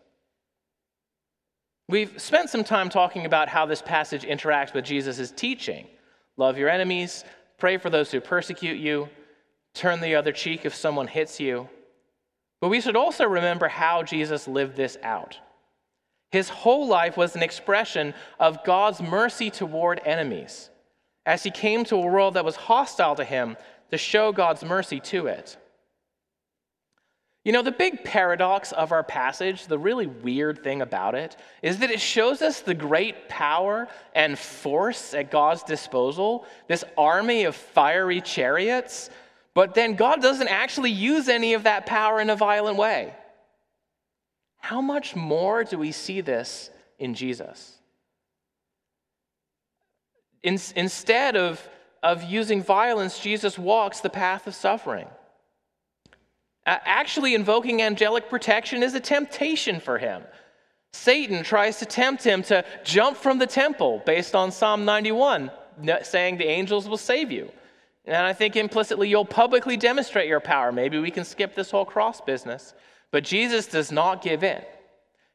We've 1.89 2.19
spent 2.21 2.49
some 2.49 2.63
time 2.63 2.89
talking 2.89 3.25
about 3.25 3.49
how 3.49 3.65
this 3.65 3.81
passage 3.81 4.23
interacts 4.23 4.73
with 4.73 4.85
Jesus' 4.85 5.31
teaching. 5.31 5.87
Love 6.37 6.57
your 6.57 6.69
enemies, 6.69 7.23
pray 7.57 7.77
for 7.77 7.89
those 7.89 8.11
who 8.11 8.21
persecute 8.21 8.77
you, 8.77 9.09
turn 9.73 9.99
the 9.99 10.15
other 10.15 10.31
cheek 10.31 10.65
if 10.65 10.73
someone 10.73 11.07
hits 11.07 11.39
you. 11.39 11.67
But 12.61 12.69
we 12.69 12.79
should 12.81 12.95
also 12.95 13.25
remember 13.25 13.67
how 13.67 14.03
Jesus 14.03 14.47
lived 14.47 14.75
this 14.75 14.97
out. 15.03 15.37
His 16.31 16.49
whole 16.49 16.87
life 16.87 17.17
was 17.17 17.35
an 17.35 17.43
expression 17.43 18.13
of 18.39 18.63
God's 18.63 19.01
mercy 19.01 19.49
toward 19.51 20.01
enemies. 20.05 20.69
as 21.25 21.43
he 21.43 21.51
came 21.51 21.83
to 21.85 21.95
a 21.95 22.05
world 22.05 22.33
that 22.33 22.45
was 22.45 22.55
hostile 22.55 23.15
to 23.15 23.23
him 23.23 23.55
to 23.91 23.97
show 23.97 24.31
God's 24.31 24.63
mercy 24.63 24.99
to 24.99 25.27
it. 25.27 25.57
You 27.43 27.51
know, 27.51 27.61
the 27.61 27.71
big 27.71 28.05
paradox 28.05 28.71
of 28.71 28.93
our 28.93 29.03
passage, 29.03 29.67
the 29.67 29.77
really 29.77 30.07
weird 30.07 30.63
thing 30.63 30.81
about 30.81 31.13
it, 31.13 31.35
is 31.61 31.79
that 31.79 31.91
it 31.91 31.99
shows 31.99 32.41
us 32.41 32.61
the 32.61 32.73
great 32.73 33.27
power 33.27 33.89
and 34.15 34.39
force 34.39 35.13
at 35.13 35.29
God's 35.29 35.63
disposal, 35.63 36.45
this 36.69 36.85
army 36.97 37.43
of 37.43 37.55
fiery 37.55 38.21
chariots, 38.21 39.09
but 39.53 39.73
then 39.73 39.95
God 39.95 40.21
doesn't 40.21 40.47
actually 40.47 40.91
use 40.91 41.27
any 41.27 41.53
of 41.53 41.63
that 41.63 41.85
power 41.85 42.21
in 42.21 42.29
a 42.29 42.35
violent 42.35 42.77
way. 42.77 43.13
How 44.57 44.79
much 44.79 45.13
more 45.13 45.65
do 45.65 45.77
we 45.77 45.91
see 45.91 46.21
this 46.21 46.69
in 46.97 47.13
Jesus? 47.13 47.73
In, 50.41 50.57
instead 50.77 51.35
of, 51.35 51.61
of 52.01 52.23
using 52.23 52.63
violence, 52.63 53.19
Jesus 53.19 53.59
walks 53.59 53.99
the 53.99 54.09
path 54.09 54.47
of 54.47 54.55
suffering. 54.55 55.07
Actually, 56.65 57.35
invoking 57.35 57.81
angelic 57.81 58.29
protection 58.29 58.83
is 58.83 58.93
a 58.93 58.99
temptation 58.99 59.79
for 59.79 59.97
him. 59.97 60.23
Satan 60.93 61.43
tries 61.43 61.79
to 61.79 61.85
tempt 61.85 62.23
him 62.23 62.43
to 62.43 62.63
jump 62.83 63.17
from 63.17 63.39
the 63.39 63.47
temple 63.47 64.01
based 64.05 64.35
on 64.35 64.51
Psalm 64.51 64.85
91, 64.85 65.51
saying 66.03 66.37
the 66.37 66.47
angels 66.47 66.87
will 66.87 66.97
save 66.97 67.31
you. 67.31 67.51
And 68.05 68.17
I 68.17 68.33
think 68.33 68.55
implicitly 68.55 69.09
you'll 69.09 69.25
publicly 69.25 69.75
demonstrate 69.75 70.27
your 70.27 70.39
power. 70.39 70.71
Maybe 70.71 70.99
we 70.99 71.11
can 71.11 71.25
skip 71.25 71.55
this 71.55 71.71
whole 71.71 71.85
cross 71.85 72.21
business. 72.21 72.73
But 73.11 73.23
Jesus 73.23 73.67
does 73.67 73.91
not 73.91 74.21
give 74.21 74.43
in, 74.43 74.61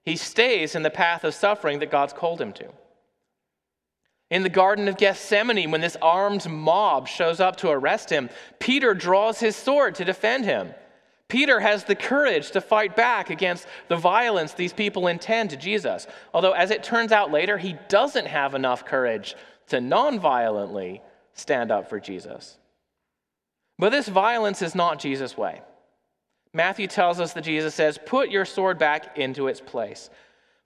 he 0.04 0.16
stays 0.16 0.74
in 0.74 0.82
the 0.82 0.90
path 0.90 1.24
of 1.24 1.34
suffering 1.34 1.78
that 1.80 1.90
God's 1.90 2.12
called 2.12 2.40
him 2.40 2.52
to. 2.54 2.68
In 4.30 4.42
the 4.42 4.48
Garden 4.48 4.88
of 4.88 4.96
Gethsemane, 4.96 5.70
when 5.70 5.80
this 5.80 5.96
armed 6.02 6.48
mob 6.48 7.08
shows 7.08 7.40
up 7.40 7.56
to 7.56 7.70
arrest 7.70 8.10
him, 8.10 8.28
Peter 8.58 8.94
draws 8.94 9.40
his 9.40 9.56
sword 9.56 9.94
to 9.96 10.04
defend 10.04 10.44
him. 10.44 10.74
Peter 11.28 11.60
has 11.60 11.84
the 11.84 11.94
courage 11.94 12.50
to 12.52 12.60
fight 12.60 12.96
back 12.96 13.28
against 13.28 13.66
the 13.88 13.96
violence 13.96 14.52
these 14.52 14.72
people 14.72 15.06
intend 15.06 15.50
to 15.50 15.56
Jesus. 15.56 16.06
Although, 16.32 16.52
as 16.52 16.70
it 16.70 16.82
turns 16.82 17.12
out 17.12 17.30
later, 17.30 17.58
he 17.58 17.76
doesn't 17.88 18.26
have 18.26 18.54
enough 18.54 18.86
courage 18.86 19.36
to 19.68 19.80
non 19.80 20.18
violently 20.18 21.02
stand 21.34 21.70
up 21.70 21.88
for 21.90 22.00
Jesus. 22.00 22.56
But 23.78 23.90
this 23.90 24.08
violence 24.08 24.62
is 24.62 24.74
not 24.74 24.98
Jesus' 24.98 25.36
way. 25.36 25.60
Matthew 26.54 26.86
tells 26.86 27.20
us 27.20 27.34
that 27.34 27.44
Jesus 27.44 27.74
says, 27.74 27.98
Put 28.04 28.30
your 28.30 28.46
sword 28.46 28.78
back 28.78 29.18
into 29.18 29.48
its 29.48 29.60
place, 29.60 30.08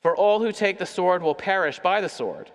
for 0.00 0.16
all 0.16 0.40
who 0.40 0.52
take 0.52 0.78
the 0.78 0.86
sword 0.86 1.22
will 1.22 1.34
perish 1.34 1.80
by 1.80 2.00
the 2.00 2.08
sword. 2.08 2.52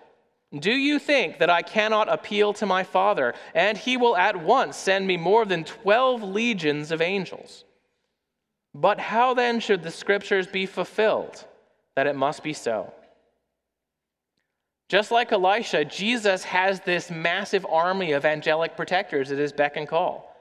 Do 0.58 0.72
you 0.72 0.98
think 0.98 1.38
that 1.38 1.50
I 1.50 1.60
cannot 1.60 2.10
appeal 2.10 2.54
to 2.54 2.64
my 2.64 2.82
Father, 2.82 3.34
and 3.54 3.76
he 3.76 3.98
will 3.98 4.16
at 4.16 4.42
once 4.42 4.78
send 4.78 5.06
me 5.06 5.18
more 5.18 5.44
than 5.44 5.62
12 5.62 6.22
legions 6.22 6.90
of 6.90 7.02
angels? 7.02 7.64
But 8.74 9.00
how 9.00 9.34
then 9.34 9.60
should 9.60 9.82
the 9.82 9.90
scriptures 9.90 10.46
be 10.46 10.66
fulfilled 10.66 11.44
that 11.96 12.06
it 12.06 12.16
must 12.16 12.42
be 12.42 12.52
so? 12.52 12.92
Just 14.88 15.10
like 15.10 15.32
Elisha, 15.32 15.84
Jesus 15.84 16.44
has 16.44 16.80
this 16.80 17.10
massive 17.10 17.66
army 17.68 18.12
of 18.12 18.24
angelic 18.24 18.76
protectors 18.76 19.30
at 19.30 19.38
his 19.38 19.52
beck 19.52 19.76
and 19.76 19.86
call. 19.86 20.34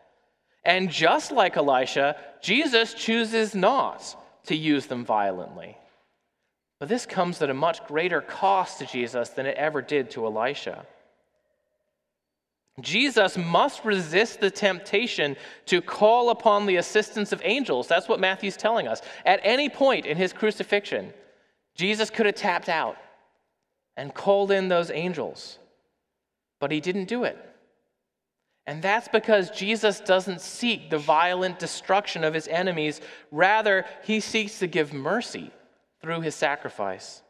And 0.64 0.90
just 0.90 1.32
like 1.32 1.58
Elisha, 1.58 2.16
Jesus 2.42 2.94
chooses 2.94 3.56
not 3.56 4.16
to 4.46 4.56
use 4.56 4.86
them 4.86 5.04
violently. 5.04 5.78
But 6.80 6.90
this 6.90 7.06
comes 7.06 7.42
at 7.42 7.50
a 7.50 7.54
much 7.54 7.86
greater 7.88 8.22
cost 8.22 8.80
to 8.80 8.86
Jesus 8.86 9.30
than 9.30 9.46
it 9.46 9.58
ever 9.58 9.82
did 9.82 10.12
to 10.12 10.26
Elisha. 10.26 10.86
Jesus 12.80 13.38
must 13.38 13.84
resist 13.86 14.40
the 14.40 14.52
temptation 14.52 15.36
to 15.66 15.82
call 15.82 16.30
upon 16.30 16.66
the 16.66 16.76
assistance 16.76 17.32
of 17.32 17.42
angels. 17.44 17.88
That's 17.88 18.08
what 18.08 18.20
Matthew's 18.20 18.58
telling 18.58 18.88
us. 18.88 19.02
At 19.26 19.40
any 19.44 19.68
point 19.68 20.06
in 20.06 20.16
his 20.16 20.32
crucifixion, 20.32 21.12
Jesus 21.76 22.10
could 22.10 22.28
have 22.28 22.36
tapped 22.36 22.70
out 22.70 22.98
and 23.96 24.14
called 24.14 24.52
in 24.52 24.68
those 24.68 24.92
angels, 24.92 25.58
but 26.60 26.72
he 26.72 26.80
didn't 26.80 27.06
do 27.06 27.24
it. 27.24 27.38
And 28.68 28.84
that's 28.84 29.08
because 29.08 29.50
Jesus 29.50 30.00
doesn't 30.02 30.42
seek 30.42 30.90
the 30.90 30.98
violent 30.98 31.58
destruction 31.58 32.24
of 32.24 32.34
his 32.34 32.48
enemies. 32.48 33.02
Rather, 33.32 33.86
he 34.04 34.20
seeks 34.20 34.60
to 34.60 34.68
give 34.68 34.94
mercy 34.94 35.52
through 36.02 36.22
his 36.22 36.36
sacrifice. 36.36 37.24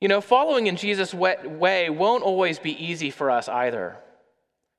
You 0.00 0.08
know, 0.08 0.20
following 0.20 0.66
in 0.66 0.76
Jesus' 0.76 1.14
way 1.14 1.88
won't 1.90 2.22
always 2.22 2.58
be 2.58 2.84
easy 2.84 3.10
for 3.10 3.30
us 3.30 3.48
either. 3.48 3.96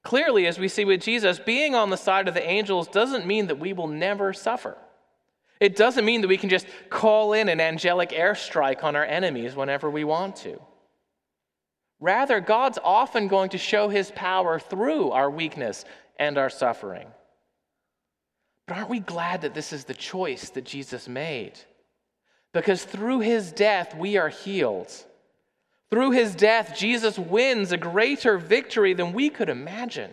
Clearly, 0.03 0.47
as 0.47 0.59
we 0.59 0.67
see 0.67 0.85
with 0.85 1.01
Jesus, 1.01 1.39
being 1.39 1.75
on 1.75 1.89
the 1.89 1.97
side 1.97 2.27
of 2.27 2.33
the 2.33 2.47
angels 2.47 2.87
doesn't 2.87 3.25
mean 3.25 3.47
that 3.47 3.59
we 3.59 3.73
will 3.73 3.87
never 3.87 4.31
suffer. 4.31 4.77
It 5.59 5.75
doesn't 5.75 6.05
mean 6.05 6.21
that 6.21 6.27
we 6.27 6.37
can 6.37 6.49
just 6.49 6.67
call 6.89 7.33
in 7.33 7.49
an 7.49 7.59
angelic 7.59 8.09
airstrike 8.11 8.83
on 8.83 8.95
our 8.95 9.03
enemies 9.03 9.55
whenever 9.55 9.89
we 9.89 10.03
want 10.03 10.35
to. 10.37 10.61
Rather, 11.99 12.39
God's 12.39 12.77
often 12.83 13.27
going 13.27 13.49
to 13.49 13.57
show 13.57 13.89
his 13.89 14.11
power 14.11 14.59
through 14.59 15.11
our 15.11 15.31
weakness 15.31 15.83
and 16.19 16.37
our 16.37 16.49
suffering. 16.49 17.07
But 18.67 18.77
aren't 18.77 18.89
we 18.89 18.99
glad 18.99 19.41
that 19.41 19.55
this 19.55 19.73
is 19.73 19.85
the 19.85 19.95
choice 19.95 20.49
that 20.51 20.65
Jesus 20.65 21.07
made? 21.07 21.53
Because 22.57 22.83
through 22.83 23.19
his 23.19 23.51
death, 23.51 23.95
we 23.95 24.17
are 24.17 24.29
healed. 24.29 24.91
Through 25.91 26.11
his 26.11 26.33
death, 26.33 26.75
Jesus 26.75 27.19
wins 27.19 27.71
a 27.71 27.77
greater 27.77 28.39
victory 28.39 28.95
than 28.95 29.13
we 29.13 29.29
could 29.29 29.47
imagine. 29.47 30.09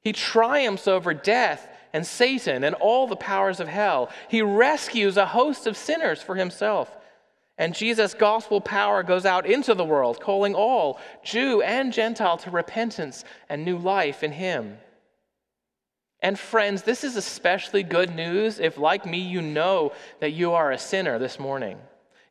He 0.00 0.12
triumphs 0.12 0.86
over 0.86 1.12
death 1.12 1.68
and 1.92 2.06
Satan 2.06 2.62
and 2.62 2.76
all 2.76 3.08
the 3.08 3.16
powers 3.16 3.58
of 3.58 3.66
hell. 3.66 4.08
He 4.28 4.40
rescues 4.40 5.16
a 5.16 5.26
host 5.26 5.66
of 5.66 5.76
sinners 5.76 6.22
for 6.22 6.36
himself. 6.36 6.96
And 7.58 7.74
Jesus' 7.74 8.14
gospel 8.14 8.60
power 8.60 9.02
goes 9.02 9.26
out 9.26 9.44
into 9.44 9.74
the 9.74 9.84
world, 9.84 10.20
calling 10.20 10.54
all, 10.54 11.00
Jew 11.24 11.60
and 11.60 11.92
Gentile, 11.92 12.36
to 12.36 12.52
repentance 12.52 13.24
and 13.48 13.64
new 13.64 13.78
life 13.78 14.22
in 14.22 14.30
him. 14.30 14.78
And 16.24 16.38
friends, 16.38 16.84
this 16.84 17.04
is 17.04 17.16
especially 17.16 17.82
good 17.82 18.14
news 18.16 18.58
if, 18.58 18.78
like 18.78 19.04
me, 19.04 19.18
you 19.18 19.42
know 19.42 19.92
that 20.20 20.32
you 20.32 20.52
are 20.52 20.72
a 20.72 20.78
sinner 20.78 21.18
this 21.18 21.38
morning. 21.38 21.76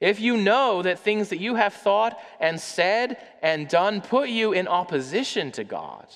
If 0.02 0.20
you 0.20 0.36
know 0.36 0.82
that 0.82 0.98
things 0.98 1.30
that 1.30 1.40
you 1.40 1.54
have 1.54 1.76
thought 1.76 2.20
and 2.40 2.60
said 2.60 3.18
and 3.44 3.68
done 3.68 4.02
put 4.02 4.30
you 4.30 4.52
in 4.52 4.68
opposition 4.68 5.52
to 5.52 5.64
God, 5.64 6.08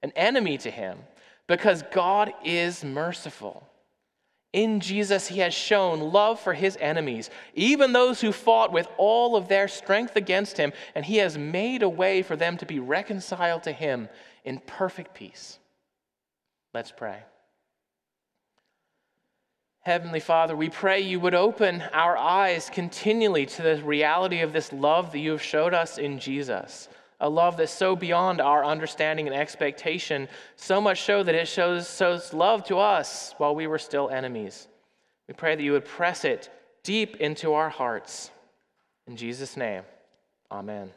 an 0.00 0.12
enemy 0.14 0.58
to 0.58 0.70
Him, 0.70 0.96
because 1.48 1.82
God 1.92 2.32
is 2.44 2.84
merciful. 2.84 3.68
In 4.52 4.78
Jesus, 4.78 5.26
He 5.26 5.40
has 5.40 5.52
shown 5.52 6.12
love 6.12 6.38
for 6.38 6.54
His 6.54 6.78
enemies, 6.80 7.30
even 7.56 7.92
those 7.92 8.20
who 8.20 8.30
fought 8.30 8.72
with 8.72 8.86
all 8.96 9.34
of 9.34 9.48
their 9.48 9.66
strength 9.66 10.14
against 10.14 10.56
Him, 10.56 10.72
and 10.94 11.04
He 11.04 11.16
has 11.16 11.36
made 11.36 11.82
a 11.82 11.88
way 11.88 12.22
for 12.22 12.36
them 12.36 12.56
to 12.58 12.64
be 12.64 12.78
reconciled 12.78 13.64
to 13.64 13.72
Him 13.72 14.08
in 14.44 14.60
perfect 14.60 15.14
peace. 15.14 15.58
Let's 16.74 16.90
pray. 16.90 17.18
Heavenly 19.82 20.18
Father, 20.18 20.56
we 20.56 20.68
pray 20.68 21.00
you 21.00 21.20
would 21.20 21.34
open 21.34 21.82
our 21.92 22.16
eyes 22.16 22.68
continually 22.72 23.46
to 23.46 23.62
the 23.62 23.82
reality 23.84 24.40
of 24.40 24.52
this 24.52 24.72
love 24.72 25.12
that 25.12 25.20
you 25.20 25.30
have 25.30 25.42
showed 25.42 25.72
us 25.72 25.98
in 25.98 26.18
Jesus. 26.18 26.88
A 27.20 27.28
love 27.28 27.56
that's 27.56 27.70
so 27.70 27.94
beyond 27.94 28.40
our 28.40 28.64
understanding 28.64 29.28
and 29.28 29.36
expectation, 29.36 30.26
so 30.56 30.80
much 30.80 31.02
so 31.02 31.22
that 31.22 31.34
it 31.34 31.46
shows, 31.46 31.96
shows 31.96 32.32
love 32.32 32.64
to 32.64 32.78
us 32.78 33.34
while 33.38 33.54
we 33.54 33.68
were 33.68 33.78
still 33.78 34.10
enemies. 34.10 34.66
We 35.28 35.34
pray 35.34 35.54
that 35.54 35.62
you 35.62 35.72
would 35.72 35.84
press 35.84 36.24
it 36.24 36.50
deep 36.82 37.16
into 37.16 37.52
our 37.52 37.68
hearts. 37.68 38.30
In 39.06 39.16
Jesus' 39.16 39.56
name, 39.56 39.82
amen. 40.50 40.90